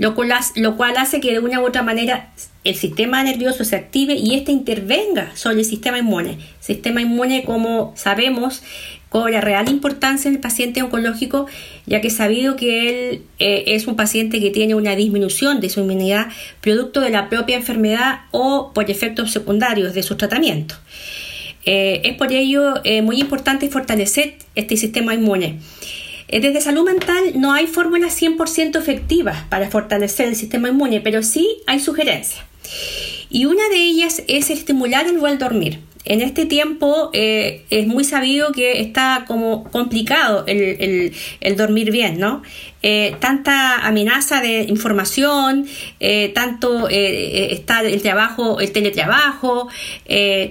lo 0.00 0.14
cual, 0.14 0.32
lo 0.56 0.76
cual 0.78 0.96
hace 0.96 1.20
que 1.20 1.30
de 1.30 1.40
una 1.40 1.60
u 1.60 1.66
otra 1.66 1.82
manera 1.82 2.30
el 2.64 2.74
sistema 2.74 3.22
nervioso 3.22 3.66
se 3.66 3.76
active 3.76 4.14
y 4.14 4.34
éste 4.34 4.50
intervenga 4.50 5.36
sobre 5.36 5.58
el 5.58 5.64
sistema 5.66 5.98
inmune. 5.98 6.38
Sistema 6.58 7.02
inmune, 7.02 7.44
como 7.44 7.92
sabemos, 7.96 8.62
cobra 9.10 9.42
real 9.42 9.68
importancia 9.68 10.30
en 10.30 10.36
el 10.36 10.40
paciente 10.40 10.82
oncológico, 10.82 11.46
ya 11.84 12.00
que 12.00 12.08
sabido 12.08 12.56
que 12.56 12.88
él 12.88 13.22
eh, 13.38 13.64
es 13.66 13.86
un 13.86 13.96
paciente 13.96 14.40
que 14.40 14.48
tiene 14.48 14.74
una 14.74 14.96
disminución 14.96 15.60
de 15.60 15.68
su 15.68 15.80
inmunidad 15.80 16.28
producto 16.62 17.02
de 17.02 17.10
la 17.10 17.28
propia 17.28 17.56
enfermedad 17.56 18.20
o 18.30 18.72
por 18.72 18.90
efectos 18.90 19.32
secundarios 19.32 19.92
de 19.92 20.02
su 20.02 20.16
tratamiento. 20.16 20.76
Eh, 21.64 22.00
es 22.04 22.16
por 22.16 22.32
ello 22.32 22.74
eh, 22.84 23.02
muy 23.02 23.20
importante 23.20 23.68
fortalecer 23.68 24.36
este 24.54 24.76
sistema 24.76 25.14
inmune. 25.14 25.58
Desde 26.28 26.60
salud 26.60 26.84
mental 26.84 27.32
no 27.34 27.52
hay 27.52 27.66
fórmulas 27.66 28.20
100% 28.20 28.78
efectivas 28.78 29.42
para 29.48 29.68
fortalecer 29.68 30.28
el 30.28 30.36
sistema 30.36 30.68
inmune, 30.68 31.00
pero 31.00 31.24
sí 31.24 31.58
hay 31.66 31.80
sugerencias. 31.80 32.44
Y 33.30 33.46
una 33.46 33.68
de 33.68 33.78
ellas 33.78 34.22
es 34.28 34.50
estimular 34.50 35.06
el 35.06 35.18
buen 35.18 35.38
dormir 35.38 35.80
en 36.04 36.22
este 36.22 36.46
tiempo 36.46 37.10
eh, 37.12 37.64
es 37.70 37.86
muy 37.86 38.04
sabido 38.04 38.52
que 38.52 38.80
está 38.80 39.24
como 39.26 39.64
complicado 39.64 40.44
el, 40.46 41.12
dormir 41.56 41.90
bien, 41.90 42.18
¿no? 42.18 42.42
Eh, 42.82 43.14
tanta 43.20 43.86
amenaza 43.86 44.40
de 44.40 44.62
información, 44.62 45.66
eh, 46.00 46.32
tanto 46.34 46.88
está 46.88 47.82
el 47.82 48.00
trabajo, 48.00 48.60
el 48.60 48.72
teletrabajo, 48.72 49.68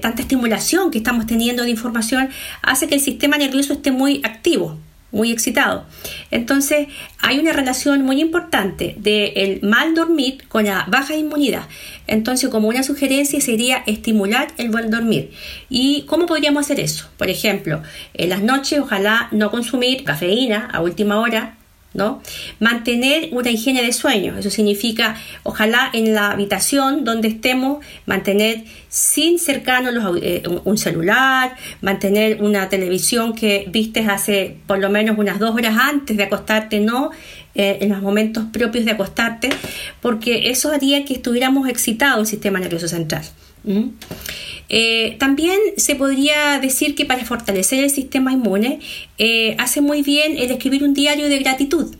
tanta 0.01 0.21
estimulación 0.21 0.91
que 0.91 0.99
estamos 0.99 1.25
teniendo 1.25 1.63
de 1.63 1.71
información, 1.71 2.29
hace 2.61 2.87
que 2.87 2.95
el 2.95 3.01
sistema 3.01 3.37
nervioso 3.37 3.73
esté 3.73 3.91
muy 3.91 4.21
activo 4.23 4.77
muy 5.11 5.31
excitado. 5.31 5.85
Entonces, 6.31 6.87
hay 7.19 7.39
una 7.39 7.53
relación 7.53 8.03
muy 8.03 8.21
importante 8.21 8.95
del 8.97 9.61
mal 9.61 9.95
dormir 9.95 10.47
con 10.47 10.65
la 10.65 10.85
baja 10.87 11.15
inmunidad. 11.15 11.67
Entonces, 12.07 12.49
como 12.49 12.67
una 12.67 12.83
sugerencia 12.83 13.41
sería 13.41 13.83
estimular 13.85 14.47
el 14.57 14.69
buen 14.69 14.89
dormir. 14.89 15.31
¿Y 15.69 16.03
cómo 16.03 16.25
podríamos 16.25 16.65
hacer 16.65 16.79
eso? 16.79 17.07
Por 17.17 17.29
ejemplo, 17.29 17.81
en 18.13 18.29
las 18.29 18.41
noches 18.41 18.79
ojalá 18.79 19.27
no 19.31 19.51
consumir 19.51 20.03
cafeína 20.03 20.69
a 20.71 20.81
última 20.81 21.19
hora, 21.19 21.58
¿no? 21.93 22.21
Mantener 22.59 23.29
una 23.31 23.49
higiene 23.49 23.81
de 23.81 23.93
sueño, 23.93 24.37
eso 24.37 24.49
significa, 24.49 25.15
ojalá 25.43 25.89
en 25.93 26.13
la 26.13 26.31
habitación 26.31 27.03
donde 27.03 27.29
estemos, 27.29 27.83
mantener 28.05 28.63
sin 28.89 29.39
cercano 29.39 29.89
eh, 30.21 30.43
un 30.63 30.77
celular, 30.77 31.55
mantener 31.81 32.43
una 32.43 32.69
televisión 32.69 33.33
que 33.33 33.65
vistes 33.69 34.07
hace 34.07 34.57
por 34.67 34.79
lo 34.79 34.89
menos 34.89 35.17
unas 35.17 35.39
dos 35.39 35.55
horas 35.55 35.75
antes 35.79 36.15
de 36.15 36.23
acostarte, 36.23 36.79
no 36.79 37.11
eh, 37.55 37.79
en 37.81 37.89
los 37.89 38.01
momentos 38.01 38.45
propios 38.53 38.85
de 38.85 38.91
acostarte, 38.91 39.49
porque 40.01 40.51
eso 40.51 40.71
haría 40.71 41.03
que 41.05 41.13
estuviéramos 41.13 41.67
excitados 41.67 42.19
el 42.19 42.27
sistema 42.27 42.59
nervioso 42.59 42.87
central. 42.87 43.23
Eh, 44.69 45.15
también 45.19 45.59
se 45.77 45.95
podría 45.95 46.59
decir 46.59 46.95
que 46.95 47.05
para 47.05 47.25
fortalecer 47.25 47.83
el 47.83 47.89
sistema 47.89 48.31
inmune 48.31 48.79
eh, 49.17 49.55
hace 49.57 49.81
muy 49.81 50.03
bien 50.03 50.37
el 50.37 50.51
escribir 50.51 50.83
un 50.83 50.93
diario 50.93 51.27
de 51.27 51.39
gratitud, 51.39 51.95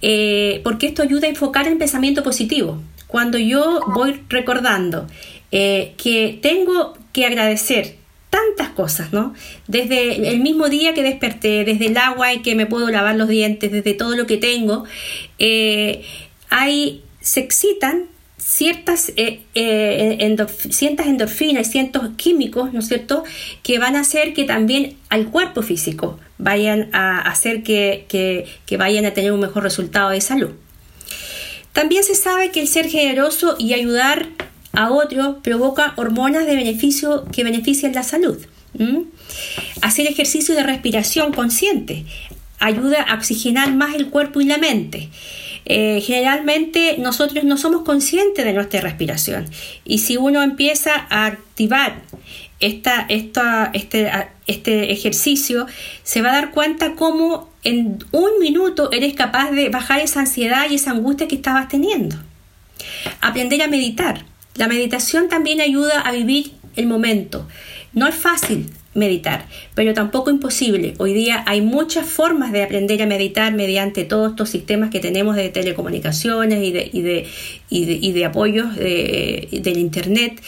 eh, 0.00 0.60
porque 0.64 0.86
esto 0.86 1.02
ayuda 1.02 1.26
a 1.26 1.30
enfocar 1.30 1.68
el 1.68 1.76
pensamiento 1.76 2.22
positivo. 2.22 2.82
Cuando 3.06 3.38
yo 3.38 3.80
voy 3.94 4.20
recordando 4.28 5.06
que 5.50 6.38
tengo 6.40 6.96
que 7.12 7.26
agradecer 7.26 7.96
tantas 8.30 8.68
cosas, 8.68 9.12
¿no? 9.12 9.34
Desde 9.66 10.30
el 10.30 10.38
mismo 10.38 10.68
día 10.68 10.94
que 10.94 11.02
desperté, 11.02 11.64
desde 11.64 11.86
el 11.86 11.96
agua 11.96 12.32
y 12.32 12.38
que 12.38 12.54
me 12.54 12.66
puedo 12.66 12.88
lavar 12.88 13.16
los 13.16 13.26
dientes, 13.28 13.72
desde 13.72 13.94
todo 13.94 14.14
lo 14.16 14.28
que 14.28 14.36
tengo, 14.36 14.84
hay, 16.50 17.02
se 17.20 17.40
excitan 17.40 18.04
ciertas, 18.40 19.12
eh, 19.16 19.42
eh 19.54 20.46
ciertas 20.70 21.06
endorfinas 21.06 21.68
y 21.68 21.70
ciertos 21.72 22.10
químicos, 22.16 22.72
¿no 22.72 22.80
es 22.80 22.88
cierto?, 22.88 23.24
que 23.62 23.78
van 23.78 23.96
a 23.96 24.00
hacer 24.00 24.32
que 24.32 24.44
también 24.44 24.96
al 25.08 25.26
cuerpo 25.30 25.62
físico 25.62 26.18
vayan 26.38 26.88
a 26.92 27.20
hacer 27.20 27.62
que, 27.62 28.06
que, 28.08 28.76
vayan 28.76 29.04
a 29.04 29.12
tener 29.12 29.32
un 29.32 29.40
mejor 29.40 29.62
resultado 29.62 30.10
de 30.10 30.20
salud. 30.20 30.50
También 31.72 32.02
se 32.02 32.14
sabe 32.14 32.50
que 32.50 32.60
el 32.60 32.68
ser 32.68 32.88
generoso 32.88 33.56
y 33.58 33.74
ayudar 33.74 34.28
a 34.72 34.90
otros 34.90 35.36
provoca 35.42 35.92
hormonas 35.96 36.46
de 36.46 36.56
beneficio 36.56 37.26
que 37.30 37.44
benefician 37.44 37.92
la 37.92 38.02
salud. 38.02 38.38
Hacer 39.82 40.06
ejercicio 40.06 40.54
de 40.54 40.62
respiración 40.62 41.32
consciente 41.32 42.06
ayuda 42.58 43.02
a 43.02 43.14
oxigenar 43.14 43.72
más 43.74 43.94
el 43.94 44.08
cuerpo 44.08 44.40
y 44.40 44.44
la 44.46 44.58
mente. 44.58 45.08
Eh, 45.64 46.00
generalmente 46.00 46.96
nosotros 46.98 47.44
no 47.44 47.56
somos 47.56 47.82
conscientes 47.82 48.44
de 48.44 48.52
nuestra 48.52 48.80
respiración 48.80 49.48
y 49.84 49.98
si 49.98 50.16
uno 50.16 50.42
empieza 50.42 51.06
a 51.10 51.26
activar 51.26 52.02
esta, 52.60 53.06
esta, 53.08 53.70
este, 53.72 54.10
este 54.46 54.92
ejercicio, 54.92 55.66
se 56.02 56.22
va 56.22 56.30
a 56.30 56.34
dar 56.34 56.50
cuenta 56.50 56.94
cómo 56.94 57.50
en 57.64 58.04
un 58.12 58.30
minuto 58.40 58.90
eres 58.92 59.14
capaz 59.14 59.50
de 59.50 59.68
bajar 59.68 60.00
esa 60.00 60.20
ansiedad 60.20 60.66
y 60.70 60.76
esa 60.76 60.92
angustia 60.92 61.28
que 61.28 61.36
estabas 61.36 61.68
teniendo. 61.68 62.16
Aprender 63.20 63.62
a 63.62 63.68
meditar. 63.68 64.24
La 64.54 64.68
meditación 64.68 65.28
también 65.28 65.60
ayuda 65.60 66.00
a 66.00 66.12
vivir 66.12 66.52
el 66.76 66.86
momento. 66.86 67.48
No 67.92 68.06
es 68.06 68.14
fácil, 68.14 68.70
meditar, 68.92 69.46
pero 69.74 69.94
tampoco 69.94 70.30
imposible. 70.30 70.94
Hoy 70.98 71.12
día 71.12 71.44
hay 71.46 71.60
muchas 71.60 72.06
formas 72.06 72.50
de 72.50 72.64
aprender 72.64 73.00
a 73.02 73.06
meditar 73.06 73.52
mediante 73.54 74.04
todos 74.04 74.30
estos 74.30 74.48
sistemas 74.48 74.90
que 74.90 74.98
tenemos 74.98 75.36
de 75.36 75.48
telecomunicaciones 75.48 76.64
y 76.64 76.72
de, 76.72 76.90
y 76.92 77.02
de, 77.02 77.28
y 77.68 78.12
de, 78.12 78.24
apoyos 78.24 78.74
del 78.74 79.76
Internet. 79.78 80.42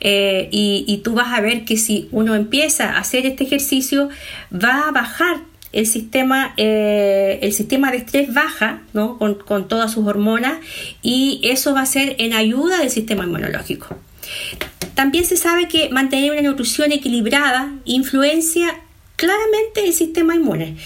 Eh, 0.00 0.48
y, 0.52 1.00
tú 1.02 1.14
vas 1.14 1.36
a 1.36 1.40
ver 1.40 1.64
que 1.64 1.76
si 1.76 2.08
uno 2.12 2.34
empieza 2.34 2.94
a 2.94 2.98
hacer 2.98 3.26
este 3.26 3.44
ejercicio, 3.44 4.08
va 4.52 4.88
a 4.88 4.92
bajar 4.92 5.38
el 5.72 5.86
sistema, 5.86 6.54
eh, 6.56 7.38
el 7.42 7.52
sistema 7.52 7.90
de 7.90 7.98
estrés 7.98 8.32
baja 8.32 8.82
¿no? 8.92 9.18
con, 9.18 9.34
con 9.34 9.68
todas 9.68 9.92
sus 9.92 10.06
hormonas 10.06 10.58
y 11.02 11.40
eso 11.44 11.74
va 11.74 11.82
a 11.82 11.86
ser 11.86 12.16
en 12.18 12.34
ayuda 12.34 12.78
del 12.78 12.90
sistema 12.90 13.24
inmunológico. 13.24 13.96
También 15.00 15.24
se 15.24 15.38
sabe 15.38 15.66
que 15.66 15.88
mantener 15.88 16.30
una 16.30 16.42
nutrición 16.42 16.92
equilibrada 16.92 17.72
influencia 17.86 18.82
claramente 19.16 19.86
el 19.86 19.94
sistema 19.94 20.34
inmune. 20.34 20.76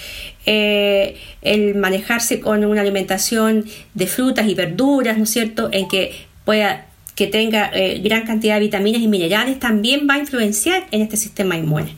Eh, 0.47 1.17
el 1.43 1.75
manejarse 1.75 2.39
con 2.39 2.65
una 2.65 2.83
alimentación 2.83 3.65
de 3.95 4.07
frutas 4.07 4.47
y 4.47 4.55
verduras, 4.55 5.19
¿no 5.19 5.25
es 5.25 5.31
cierto?, 5.31 5.69
en 5.73 5.89
que 5.89 6.15
pueda 6.45 6.87
que 7.17 7.27
tenga 7.27 7.73
eh, 7.75 8.01
gran 8.05 8.25
cantidad 8.25 8.55
de 8.55 8.61
vitaminas 8.61 9.03
y 9.03 9.09
minerales, 9.09 9.59
también 9.59 10.07
va 10.09 10.15
a 10.15 10.19
influenciar 10.19 10.87
en 10.93 11.03
este 11.03 11.17
sistema 11.17 11.57
inmune. 11.57 11.97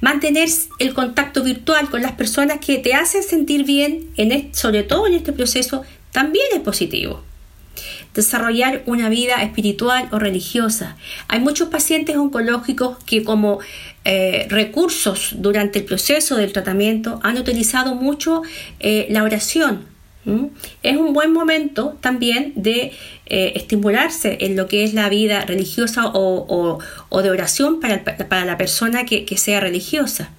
Mantener 0.00 0.48
el 0.78 0.94
contacto 0.94 1.42
virtual 1.42 1.90
con 1.90 2.02
las 2.02 2.12
personas 2.12 2.60
que 2.64 2.78
te 2.78 2.94
hacen 2.94 3.24
sentir 3.24 3.64
bien, 3.64 4.10
en 4.16 4.54
sobre 4.54 4.84
todo 4.84 5.08
en 5.08 5.14
este 5.14 5.32
proceso, 5.32 5.82
también 6.12 6.46
es 6.54 6.60
positivo 6.60 7.24
desarrollar 8.14 8.82
una 8.86 9.08
vida 9.08 9.42
espiritual 9.42 10.08
o 10.12 10.18
religiosa. 10.18 10.96
Hay 11.28 11.40
muchos 11.40 11.68
pacientes 11.68 12.16
oncológicos 12.16 12.98
que 13.04 13.24
como 13.24 13.60
eh, 14.04 14.46
recursos 14.48 15.34
durante 15.36 15.78
el 15.80 15.84
proceso 15.84 16.36
del 16.36 16.52
tratamiento 16.52 17.20
han 17.22 17.38
utilizado 17.38 17.94
mucho 17.94 18.42
eh, 18.80 19.06
la 19.10 19.22
oración. 19.22 19.88
Es 20.82 20.98
un 20.98 21.14
buen 21.14 21.32
momento 21.32 21.96
también 22.02 22.52
de 22.54 22.92
eh, 23.26 23.52
estimularse 23.56 24.36
en 24.42 24.54
lo 24.54 24.68
que 24.68 24.84
es 24.84 24.92
la 24.92 25.08
vida 25.08 25.46
religiosa 25.46 26.10
o, 26.12 26.78
de 27.22 27.30
oración 27.30 27.80
para, 27.80 28.44
la 28.44 28.58
persona 28.58 29.06
que 29.06 29.36
sea 29.38 29.60
religiosa. 29.60 30.30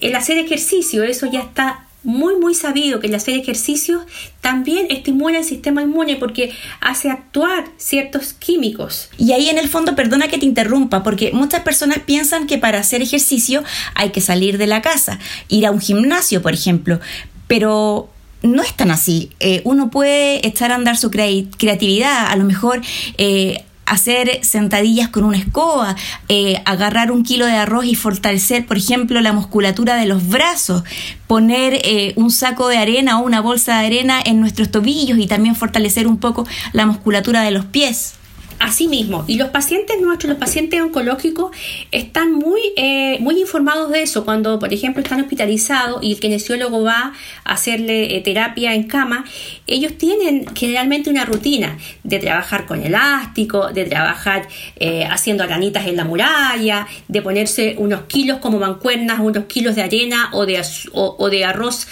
El 0.00 0.14
hacer 0.16 0.38
ejercicio, 0.38 1.04
eso 1.04 1.26
ya 1.30 1.40
está 1.40 1.86
muy 2.04 2.36
muy 2.36 2.54
sabido 2.54 3.00
que 3.00 3.08
el 3.08 3.14
hacer 3.14 3.34
ejercicios 3.34 4.02
también 4.40 4.86
estimula 4.90 5.38
el 5.38 5.44
sistema 5.44 5.82
inmune 5.82 6.16
porque 6.16 6.52
hace 6.80 7.10
actuar 7.10 7.64
ciertos 7.76 8.34
químicos. 8.34 9.08
Y 9.18 9.32
ahí 9.32 9.48
en 9.48 9.58
el 9.58 9.68
fondo, 9.68 9.96
perdona 9.96 10.28
que 10.28 10.38
te 10.38 10.46
interrumpa, 10.46 11.02
porque 11.02 11.32
muchas 11.32 11.62
personas 11.62 11.98
piensan 12.00 12.46
que 12.46 12.58
para 12.58 12.78
hacer 12.78 13.02
ejercicio 13.02 13.64
hay 13.94 14.10
que 14.10 14.20
salir 14.20 14.58
de 14.58 14.66
la 14.66 14.82
casa, 14.82 15.18
ir 15.48 15.66
a 15.66 15.70
un 15.70 15.80
gimnasio, 15.80 16.42
por 16.42 16.52
ejemplo, 16.52 17.00
pero 17.46 18.10
no 18.42 18.62
es 18.62 18.74
tan 18.74 18.90
así. 18.90 19.30
Eh, 19.40 19.62
uno 19.64 19.90
puede 19.90 20.46
echar 20.46 20.70
a 20.70 20.74
andar 20.74 20.96
su 20.96 21.10
creatividad, 21.10 22.26
a 22.26 22.36
lo 22.36 22.44
mejor 22.44 22.82
eh, 23.18 23.64
hacer 23.86 24.44
sentadillas 24.44 25.08
con 25.08 25.24
una 25.24 25.36
escoba, 25.36 25.96
eh, 26.28 26.62
agarrar 26.64 27.10
un 27.10 27.22
kilo 27.22 27.46
de 27.46 27.52
arroz 27.52 27.84
y 27.84 27.94
fortalecer, 27.94 28.66
por 28.66 28.76
ejemplo, 28.76 29.20
la 29.20 29.32
musculatura 29.32 29.96
de 29.96 30.06
los 30.06 30.28
brazos, 30.28 30.84
poner 31.26 31.80
eh, 31.84 32.12
un 32.16 32.30
saco 32.30 32.68
de 32.68 32.78
arena 32.78 33.20
o 33.20 33.24
una 33.24 33.40
bolsa 33.40 33.80
de 33.80 33.86
arena 33.86 34.20
en 34.24 34.40
nuestros 34.40 34.70
tobillos 34.70 35.18
y 35.18 35.26
también 35.26 35.56
fortalecer 35.56 36.06
un 36.06 36.18
poco 36.18 36.46
la 36.72 36.86
musculatura 36.86 37.42
de 37.42 37.50
los 37.50 37.64
pies. 37.64 38.14
Así 38.58 38.88
mismo, 38.88 39.24
y 39.26 39.36
los 39.36 39.48
pacientes 39.50 40.00
nuestros, 40.00 40.30
los 40.30 40.38
pacientes 40.38 40.80
oncológicos, 40.80 41.54
están 41.90 42.32
muy, 42.32 42.60
eh, 42.76 43.18
muy 43.20 43.40
informados 43.40 43.90
de 43.90 44.02
eso. 44.02 44.24
Cuando, 44.24 44.58
por 44.58 44.72
ejemplo, 44.72 45.02
están 45.02 45.20
hospitalizados 45.20 46.02
y 46.02 46.12
el 46.12 46.20
kinesiólogo 46.20 46.82
va 46.82 47.12
a 47.44 47.52
hacerle 47.52 48.16
eh, 48.16 48.20
terapia 48.20 48.74
en 48.74 48.84
cama, 48.84 49.24
ellos 49.66 49.98
tienen 49.98 50.46
generalmente 50.54 51.10
una 51.10 51.24
rutina 51.24 51.78
de 52.04 52.18
trabajar 52.18 52.66
con 52.66 52.82
elástico, 52.82 53.68
de 53.72 53.84
trabajar 53.84 54.48
eh, 54.76 55.04
haciendo 55.10 55.44
aranitas 55.44 55.86
en 55.86 55.96
la 55.96 56.04
muralla, 56.04 56.86
de 57.08 57.22
ponerse 57.22 57.74
unos 57.78 58.02
kilos 58.02 58.38
como 58.38 58.58
mancuernas, 58.58 59.20
unos 59.20 59.44
kilos 59.44 59.74
de 59.74 59.82
arena 59.82 60.30
o 60.32 60.46
de, 60.46 60.62
o 60.92 61.30
de 61.30 61.44
arroz 61.44 61.86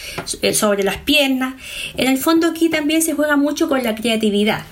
sobre 0.55 0.85
las 0.85 0.99
piernas. 0.99 1.55
En 1.97 2.09
el 2.09 2.19
fondo 2.19 2.47
aquí 2.47 2.69
también 2.69 3.03
se 3.03 3.15
juega 3.15 3.37
mucho 3.37 3.69
con 3.69 3.83
la 3.83 3.95
creatividad. 3.95 4.63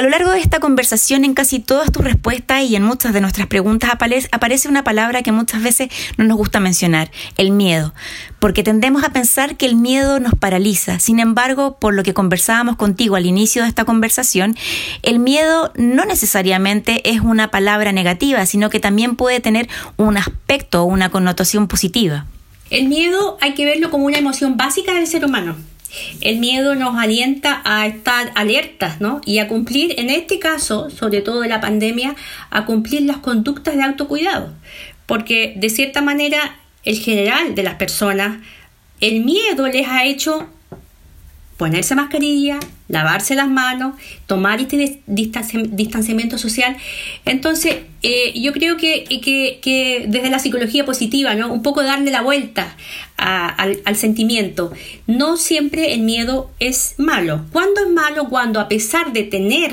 A 0.00 0.02
lo 0.02 0.08
largo 0.08 0.30
de 0.30 0.38
esta 0.38 0.60
conversación, 0.60 1.26
en 1.26 1.34
casi 1.34 1.58
todas 1.58 1.92
tus 1.92 2.02
respuestas 2.02 2.62
y 2.62 2.74
en 2.74 2.82
muchas 2.82 3.12
de 3.12 3.20
nuestras 3.20 3.48
preguntas 3.48 3.90
aparece 3.92 4.66
una 4.66 4.82
palabra 4.82 5.22
que 5.22 5.30
muchas 5.30 5.62
veces 5.62 5.90
no 6.16 6.24
nos 6.24 6.38
gusta 6.38 6.58
mencionar, 6.58 7.10
el 7.36 7.50
miedo, 7.50 7.92
porque 8.38 8.62
tendemos 8.62 9.04
a 9.04 9.10
pensar 9.10 9.58
que 9.58 9.66
el 9.66 9.76
miedo 9.76 10.18
nos 10.18 10.34
paraliza. 10.34 11.00
Sin 11.00 11.20
embargo, 11.20 11.76
por 11.78 11.92
lo 11.92 12.02
que 12.02 12.14
conversábamos 12.14 12.76
contigo 12.76 13.14
al 13.14 13.26
inicio 13.26 13.60
de 13.60 13.68
esta 13.68 13.84
conversación, 13.84 14.56
el 15.02 15.18
miedo 15.18 15.70
no 15.76 16.06
necesariamente 16.06 17.10
es 17.10 17.20
una 17.20 17.50
palabra 17.50 17.92
negativa, 17.92 18.46
sino 18.46 18.70
que 18.70 18.80
también 18.80 19.16
puede 19.16 19.40
tener 19.40 19.68
un 19.98 20.16
aspecto 20.16 20.80
o 20.80 20.86
una 20.86 21.10
connotación 21.10 21.68
positiva. 21.68 22.24
El 22.70 22.88
miedo 22.88 23.36
hay 23.42 23.52
que 23.52 23.66
verlo 23.66 23.90
como 23.90 24.06
una 24.06 24.16
emoción 24.16 24.56
básica 24.56 24.94
del 24.94 25.06
ser 25.06 25.26
humano. 25.26 25.56
El 26.20 26.38
miedo 26.38 26.74
nos 26.74 26.96
alienta 26.96 27.62
a 27.64 27.86
estar 27.86 28.32
alertas 28.34 29.00
¿no? 29.00 29.20
y 29.24 29.38
a 29.38 29.48
cumplir, 29.48 29.94
en 29.98 30.10
este 30.10 30.38
caso, 30.38 30.90
sobre 30.90 31.20
todo 31.20 31.40
de 31.40 31.48
la 31.48 31.60
pandemia, 31.60 32.14
a 32.50 32.64
cumplir 32.66 33.02
las 33.02 33.18
conductas 33.18 33.76
de 33.76 33.82
autocuidado. 33.82 34.52
Porque 35.06 35.54
de 35.56 35.70
cierta 35.70 36.02
manera, 36.02 36.56
el 36.84 36.98
general 36.98 37.54
de 37.54 37.62
las 37.62 37.74
personas, 37.74 38.38
el 39.00 39.24
miedo 39.24 39.66
les 39.66 39.88
ha 39.88 40.04
hecho 40.04 40.48
ponerse 41.60 41.94
mascarilla, 41.94 42.58
lavarse 42.88 43.34
las 43.34 43.50
manos, 43.50 43.94
tomar 44.24 44.62
este 44.62 44.98
distanciamiento 45.06 46.38
social. 46.38 46.74
Entonces, 47.26 47.80
eh, 48.02 48.32
yo 48.40 48.54
creo 48.54 48.78
que, 48.78 49.04
que, 49.04 50.06
desde 50.08 50.30
la 50.30 50.38
psicología 50.38 50.86
positiva, 50.86 51.34
¿no? 51.34 51.52
un 51.52 51.60
poco 51.62 51.82
darle 51.82 52.10
la 52.10 52.22
vuelta 52.22 52.74
al, 53.18 53.94
sentimiento. 53.94 54.72
No 55.06 55.36
siempre 55.36 55.92
el 55.92 56.00
miedo 56.00 56.50
es 56.60 56.94
malo. 56.96 57.44
¿Cuándo 57.52 57.82
es 57.82 57.90
malo? 57.90 58.30
Cuando 58.30 58.58
a 58.58 58.66
pesar 58.66 59.12
de 59.12 59.24
tener 59.24 59.72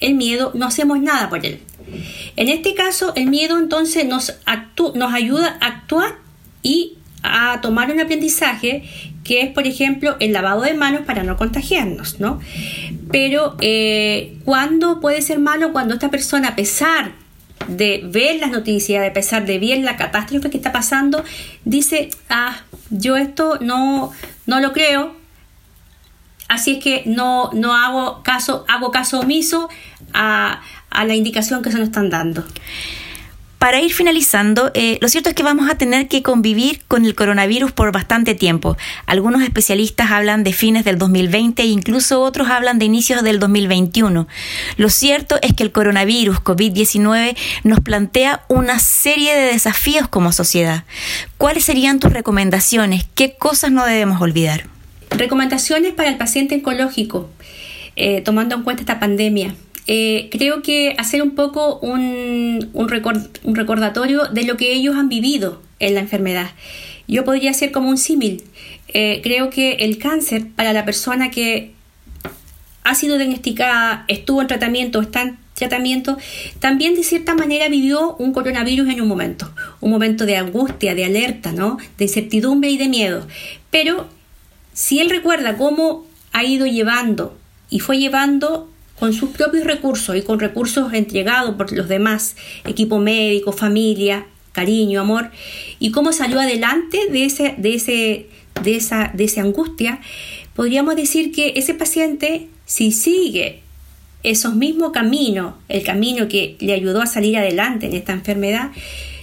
el 0.00 0.16
miedo, 0.16 0.50
no 0.52 0.66
hacemos 0.66 1.00
nada 1.00 1.30
por 1.30 1.46
él. 1.46 1.60
En 2.36 2.48
este 2.50 2.74
caso, 2.74 3.14
el 3.16 3.28
miedo 3.28 3.58
entonces 3.58 4.04
nos 4.06 4.34
ayuda 5.14 5.56
a 5.62 5.66
actuar 5.66 6.16
y 6.62 6.98
a 7.22 7.60
tomar 7.62 7.90
un 7.90 8.00
aprendizaje 8.00 8.84
que 9.26 9.42
es, 9.42 9.50
por 9.50 9.66
ejemplo, 9.66 10.16
el 10.20 10.32
lavado 10.32 10.62
de 10.62 10.74
manos 10.74 11.02
para 11.04 11.24
no 11.24 11.36
contagiarnos, 11.36 12.20
¿no? 12.20 12.38
Pero 13.10 13.56
eh, 13.60 14.38
¿cuándo 14.44 15.00
puede 15.00 15.20
ser 15.20 15.40
malo? 15.40 15.72
Cuando 15.72 15.94
esta 15.94 16.10
persona, 16.10 16.50
a 16.50 16.56
pesar 16.56 17.12
de 17.66 18.02
ver 18.04 18.36
las 18.38 18.52
noticias, 18.52 19.04
a 19.04 19.12
pesar 19.12 19.44
de 19.44 19.58
ver 19.58 19.78
la 19.78 19.96
catástrofe 19.96 20.48
que 20.48 20.56
está 20.58 20.70
pasando, 20.70 21.24
dice, 21.64 22.10
ah, 22.30 22.60
yo 22.90 23.16
esto 23.16 23.58
no, 23.60 24.12
no 24.46 24.60
lo 24.60 24.72
creo, 24.72 25.16
así 26.46 26.76
es 26.76 26.84
que 26.84 27.02
no, 27.06 27.50
no 27.52 27.74
hago 27.74 28.22
caso, 28.22 28.64
hago 28.68 28.92
caso 28.92 29.18
omiso 29.18 29.68
a, 30.12 30.62
a 30.90 31.04
la 31.04 31.16
indicación 31.16 31.62
que 31.62 31.72
se 31.72 31.78
nos 31.78 31.88
están 31.88 32.10
dando. 32.10 32.44
Para 33.58 33.80
ir 33.80 33.92
finalizando, 33.92 34.70
eh, 34.74 34.98
lo 35.00 35.08
cierto 35.08 35.30
es 35.30 35.34
que 35.34 35.42
vamos 35.42 35.70
a 35.70 35.78
tener 35.78 36.08
que 36.08 36.22
convivir 36.22 36.82
con 36.86 37.06
el 37.06 37.14
coronavirus 37.14 37.72
por 37.72 37.90
bastante 37.90 38.34
tiempo. 38.34 38.76
Algunos 39.06 39.42
especialistas 39.42 40.10
hablan 40.10 40.44
de 40.44 40.52
fines 40.52 40.84
del 40.84 40.98
2020 40.98 41.62
e 41.62 41.66
incluso 41.66 42.20
otros 42.20 42.48
hablan 42.50 42.78
de 42.78 42.84
inicios 42.84 43.22
del 43.22 43.38
2021. 43.38 44.28
Lo 44.76 44.90
cierto 44.90 45.38
es 45.40 45.54
que 45.54 45.62
el 45.62 45.72
coronavirus 45.72 46.36
COVID-19 46.40 47.36
nos 47.64 47.80
plantea 47.80 48.44
una 48.48 48.78
serie 48.78 49.34
de 49.34 49.52
desafíos 49.52 50.06
como 50.06 50.32
sociedad. 50.32 50.84
¿Cuáles 51.38 51.64
serían 51.64 51.98
tus 51.98 52.12
recomendaciones? 52.12 53.06
¿Qué 53.14 53.36
cosas 53.36 53.72
no 53.72 53.86
debemos 53.86 54.20
olvidar? 54.20 54.66
Recomendaciones 55.10 55.94
para 55.94 56.10
el 56.10 56.18
paciente 56.18 56.56
oncológico, 56.56 57.30
eh, 57.96 58.20
tomando 58.20 58.54
en 58.54 58.64
cuenta 58.64 58.82
esta 58.82 59.00
pandemia. 59.00 59.54
Eh, 59.86 60.28
creo 60.32 60.62
que 60.62 60.94
hacer 60.98 61.22
un 61.22 61.34
poco 61.34 61.78
un, 61.78 62.70
un, 62.72 62.88
recordatorio 63.54 64.24
de 64.26 64.44
lo 64.44 64.56
que 64.56 64.72
ellos 64.72 64.96
han 64.96 65.08
vivido 65.08 65.62
en 65.78 65.94
la 65.94 66.00
enfermedad. 66.00 66.50
Yo 67.06 67.24
podría 67.24 67.50
hacer 67.50 67.70
como 67.70 67.88
un 67.88 67.98
símil. 67.98 68.42
Eh, 68.88 69.20
creo 69.22 69.50
que 69.50 69.74
el 69.74 69.98
cáncer 69.98 70.48
para 70.54 70.72
la 70.72 70.84
persona 70.84 71.30
que 71.30 71.72
ha 72.82 72.94
sido 72.94 73.16
diagnosticada, 73.16 74.04
estuvo 74.08 74.40
en 74.40 74.46
tratamiento, 74.46 75.00
está 75.00 75.22
en 75.22 75.38
tratamiento, 75.54 76.18
también 76.60 76.94
de 76.94 77.02
cierta 77.02 77.34
manera 77.34 77.68
vivió 77.68 78.14
un 78.16 78.32
coronavirus 78.32 78.88
en 78.88 79.00
un 79.00 79.08
momento, 79.08 79.52
un 79.80 79.90
momento 79.90 80.26
de 80.26 80.36
angustia, 80.36 80.94
de 80.94 81.04
alerta, 81.04 81.52
¿no? 81.52 81.78
de 81.98 82.04
incertidumbre 82.04 82.70
y 82.70 82.76
de 82.76 82.88
miedo. 82.88 83.26
Pero 83.70 84.08
si 84.72 85.00
él 85.00 85.10
recuerda 85.10 85.56
cómo 85.56 86.06
ha 86.32 86.44
ido 86.44 86.66
llevando 86.66 87.36
y 87.70 87.80
fue 87.80 87.98
llevando 87.98 88.70
con 88.98 89.12
sus 89.12 89.30
propios 89.30 89.64
recursos 89.64 90.16
y 90.16 90.22
con 90.22 90.40
recursos 90.40 90.92
entregados 90.92 91.54
por 91.56 91.72
los 91.72 91.88
demás, 91.88 92.36
equipo 92.64 92.98
médico, 92.98 93.52
familia, 93.52 94.26
cariño, 94.52 95.00
amor, 95.00 95.30
y 95.78 95.90
cómo 95.90 96.12
salió 96.12 96.40
adelante 96.40 96.98
de, 97.10 97.24
ese, 97.26 97.54
de, 97.58 97.74
ese, 97.74 98.26
de, 98.62 98.76
esa, 98.76 99.10
de 99.12 99.24
esa 99.24 99.42
angustia, 99.42 100.00
podríamos 100.54 100.96
decir 100.96 101.30
que 101.30 101.52
ese 101.56 101.74
paciente, 101.74 102.48
si 102.64 102.90
sigue 102.90 103.60
esos 104.22 104.54
mismos 104.54 104.92
caminos, 104.92 105.54
el 105.68 105.84
camino 105.84 106.26
que 106.26 106.56
le 106.58 106.72
ayudó 106.72 107.02
a 107.02 107.06
salir 107.06 107.36
adelante 107.36 107.86
en 107.86 107.92
esta 107.92 108.12
enfermedad, 108.12 108.70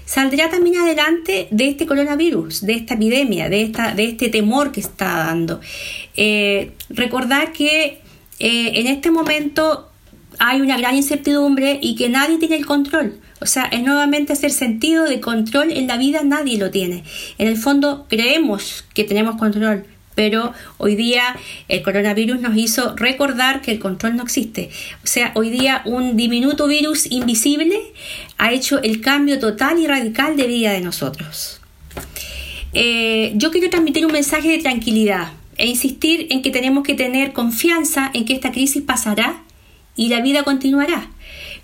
saldrá 0.06 0.50
también 0.50 0.78
adelante 0.78 1.48
de 1.50 1.68
este 1.68 1.88
coronavirus, 1.88 2.62
de 2.62 2.74
esta 2.74 2.94
epidemia, 2.94 3.50
de, 3.50 3.64
esta, 3.64 3.96
de 3.96 4.06
este 4.06 4.30
temor 4.30 4.72
que 4.72 4.82
está 4.82 5.18
dando. 5.18 5.60
Eh, 6.16 6.72
recordar 6.90 7.52
que 7.52 8.03
eh, 8.40 8.80
en 8.80 8.88
este 8.88 9.12
momento 9.12 9.90
hay 10.40 10.62
una 10.62 10.78
gran 10.78 10.96
incertidumbre 10.96 11.80
y 11.82 11.96
que 11.96 12.10
nadie 12.10 12.38
tiene 12.38 12.58
el 12.58 12.66
control. 12.66 13.20
O 13.40 13.46
sea, 13.46 13.66
es 13.66 13.84
nuevamente 13.84 14.34
hacer 14.34 14.52
sentido 14.52 15.04
de 15.04 15.20
control 15.20 15.72
en 15.72 15.88
la 15.88 15.98
vida, 15.98 16.24
nadie 16.24 16.58
lo 16.58 16.72
tiene. 16.72 17.04
En 17.38 17.48
el 17.48 17.58
fondo 17.58 18.06
creemos 18.10 18.86
que 18.94 19.04
tenemos 19.04 19.36
control, 19.36 19.86
pero 20.16 20.54
hoy 20.78 20.96
día 20.96 21.36
el 21.68 21.84
coronavirus 21.84 22.40
nos 22.40 22.56
hizo 22.56 22.96
recordar 22.96 23.62
que 23.62 23.72
el 23.72 23.80
control 23.80 24.16
no 24.16 24.24
existe. 24.24 24.70
O 25.04 25.08
sea, 25.08 25.32
hoy 25.36 25.50
día 25.50 25.82
un 25.86 26.16
diminuto 26.16 26.68
virus 26.68 27.12
invisible 27.12 27.80
ha 28.38 28.52
hecho 28.54 28.82
el 28.82 29.02
cambio 29.02 29.40
total 29.40 29.80
y 29.80 29.88
radical 29.88 30.38
de 30.38 30.48
vida 30.48 30.72
de 30.72 30.82
nosotros. 30.82 31.60
Eh, 32.74 33.34
yo 33.36 33.52
quiero 33.52 33.70
transmitir 33.70 34.06
un 34.06 34.14
mensaje 34.14 34.50
de 34.50 34.58
tranquilidad 34.58 35.32
e 35.58 35.68
insistir 35.68 36.28
en 36.30 36.42
que 36.42 36.52
tenemos 36.52 36.84
que 36.84 36.96
tener 36.96 37.34
confianza 37.34 38.12
en 38.14 38.26
que 38.26 38.34
esta 38.34 38.52
crisis 38.52 38.82
pasará 38.82 39.44
y 39.96 40.10
la 40.10 40.22
vida 40.22 40.44
continuará. 40.44 41.10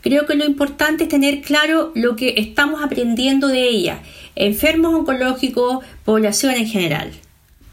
Creo 0.02 0.26
que 0.26 0.36
lo 0.36 0.46
importante 0.46 1.04
es 1.04 1.10
tener 1.10 1.42
claro 1.42 1.92
lo 1.96 2.16
que 2.16 2.36
estamos 2.38 2.84
aprendiendo 2.84 3.48
de 3.48 3.68
ella, 3.68 4.02
enfermos 4.36 4.94
oncológicos, 4.94 5.84
población 6.06 6.56
en 6.56 6.68
general. 6.68 7.12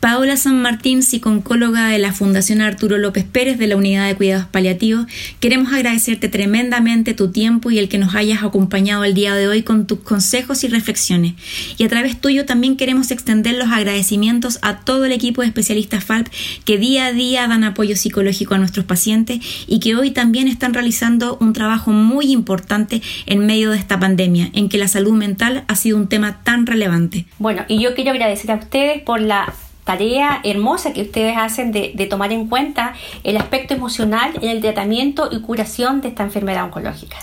Paola 0.00 0.36
San 0.36 0.60
Martín, 0.60 1.02
psiconcóloga 1.02 1.88
de 1.88 1.98
la 1.98 2.12
Fundación 2.12 2.60
Arturo 2.60 2.98
López 2.98 3.24
Pérez 3.24 3.58
de 3.58 3.66
la 3.66 3.76
Unidad 3.76 4.06
de 4.06 4.14
Cuidados 4.14 4.46
Paliativos, 4.46 5.06
queremos 5.40 5.72
agradecerte 5.72 6.28
tremendamente 6.28 7.14
tu 7.14 7.32
tiempo 7.32 7.70
y 7.70 7.78
el 7.78 7.88
que 7.88 7.98
nos 7.98 8.14
hayas 8.14 8.42
acompañado 8.42 9.04
el 9.04 9.14
día 9.14 9.34
de 9.34 9.48
hoy 9.48 9.62
con 9.62 9.86
tus 9.86 10.00
consejos 10.00 10.64
y 10.64 10.68
reflexiones. 10.68 11.34
Y 11.78 11.84
a 11.84 11.88
través 11.88 12.20
tuyo 12.20 12.44
también 12.44 12.76
queremos 12.76 13.10
extender 13.10 13.54
los 13.54 13.68
agradecimientos 13.68 14.58
a 14.62 14.80
todo 14.80 15.06
el 15.06 15.12
equipo 15.12 15.40
de 15.40 15.48
especialistas 15.48 16.04
FALP 16.04 16.28
que 16.64 16.78
día 16.78 17.06
a 17.06 17.12
día 17.12 17.48
dan 17.48 17.64
apoyo 17.64 17.96
psicológico 17.96 18.54
a 18.54 18.58
nuestros 18.58 18.84
pacientes 18.84 19.40
y 19.66 19.80
que 19.80 19.96
hoy 19.96 20.10
también 20.10 20.46
están 20.46 20.74
realizando 20.74 21.38
un 21.40 21.52
trabajo 21.52 21.90
muy 21.90 22.32
importante 22.32 23.02
en 23.24 23.46
medio 23.46 23.70
de 23.70 23.78
esta 23.78 23.98
pandemia, 23.98 24.50
en 24.52 24.68
que 24.68 24.78
la 24.78 24.88
salud 24.88 25.14
mental 25.14 25.64
ha 25.68 25.74
sido 25.74 25.96
un 25.96 26.08
tema 26.08 26.42
tan 26.44 26.66
relevante. 26.66 27.24
Bueno, 27.38 27.64
y 27.66 27.82
yo 27.82 27.94
quiero 27.94 28.10
agradecer 28.10 28.50
a 28.50 28.56
ustedes 28.56 29.02
por 29.02 29.20
la 29.20 29.52
tarea 29.86 30.40
hermosa 30.42 30.92
que 30.92 31.02
ustedes 31.02 31.36
hacen 31.38 31.70
de, 31.70 32.06
tomar 32.10 32.32
en 32.32 32.48
cuenta 32.48 32.94
el 33.22 33.36
aspecto 33.36 33.72
emocional 33.72 34.32
en 34.42 34.50
el 34.50 34.60
tratamiento 34.60 35.28
y 35.30 35.40
curación 35.40 36.00
de 36.00 36.08
esta 36.08 36.24
enfermedad 36.24 36.64
oncológica. 36.64 37.16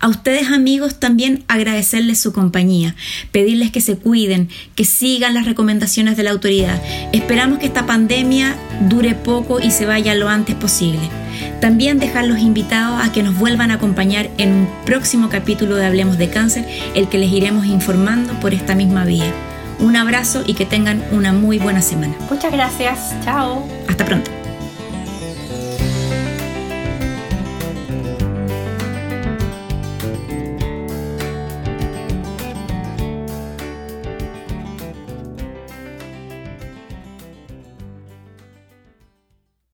A 0.00 0.08
ustedes 0.08 0.50
amigos 0.50 0.98
también 0.98 1.44
agradecerles 1.46 2.18
su 2.18 2.32
compañía, 2.32 2.96
pedirles 3.32 3.70
que 3.70 3.82
se 3.82 3.98
cuiden, 3.98 4.48
que 4.74 4.86
sigan 4.86 5.34
las 5.34 5.44
recomendaciones 5.44 6.16
de 6.16 6.22
la 6.22 6.30
autoridad. 6.30 6.80
Esperamos 7.12 7.58
que 7.58 7.66
esta 7.66 7.84
pandemia 7.84 8.56
dure 8.88 9.14
poco 9.14 9.60
y 9.60 9.70
se 9.70 9.84
vaya 9.84 10.14
lo 10.14 10.30
antes 10.30 10.54
posible. 10.54 11.10
También 11.60 11.98
dejarlos 11.98 12.38
invitados 12.38 13.04
a 13.04 13.12
que 13.12 13.22
nos 13.22 13.38
vuelvan 13.38 13.70
a 13.70 13.74
acompañar 13.74 14.30
en 14.38 14.52
un 14.52 14.68
próximo 14.86 15.28
capítulo 15.28 15.76
de 15.76 15.84
Hablemos 15.84 16.16
de 16.16 16.30
Cáncer, 16.30 16.66
el 16.94 17.10
que 17.10 17.18
les 17.18 17.30
iremos 17.30 17.66
informando 17.66 18.32
por 18.40 18.54
esta 18.54 18.74
misma 18.74 19.04
vía. 19.04 19.34
Un 19.78 19.96
abrazo 19.96 20.42
y 20.46 20.54
que 20.54 20.66
tengan 20.66 21.04
una 21.10 21.32
muy 21.32 21.58
buena 21.58 21.82
semana. 21.82 22.14
Muchas 22.30 22.52
gracias. 22.52 23.14
Chao. 23.24 23.66
Hasta 23.88 24.04
pronto. 24.04 24.35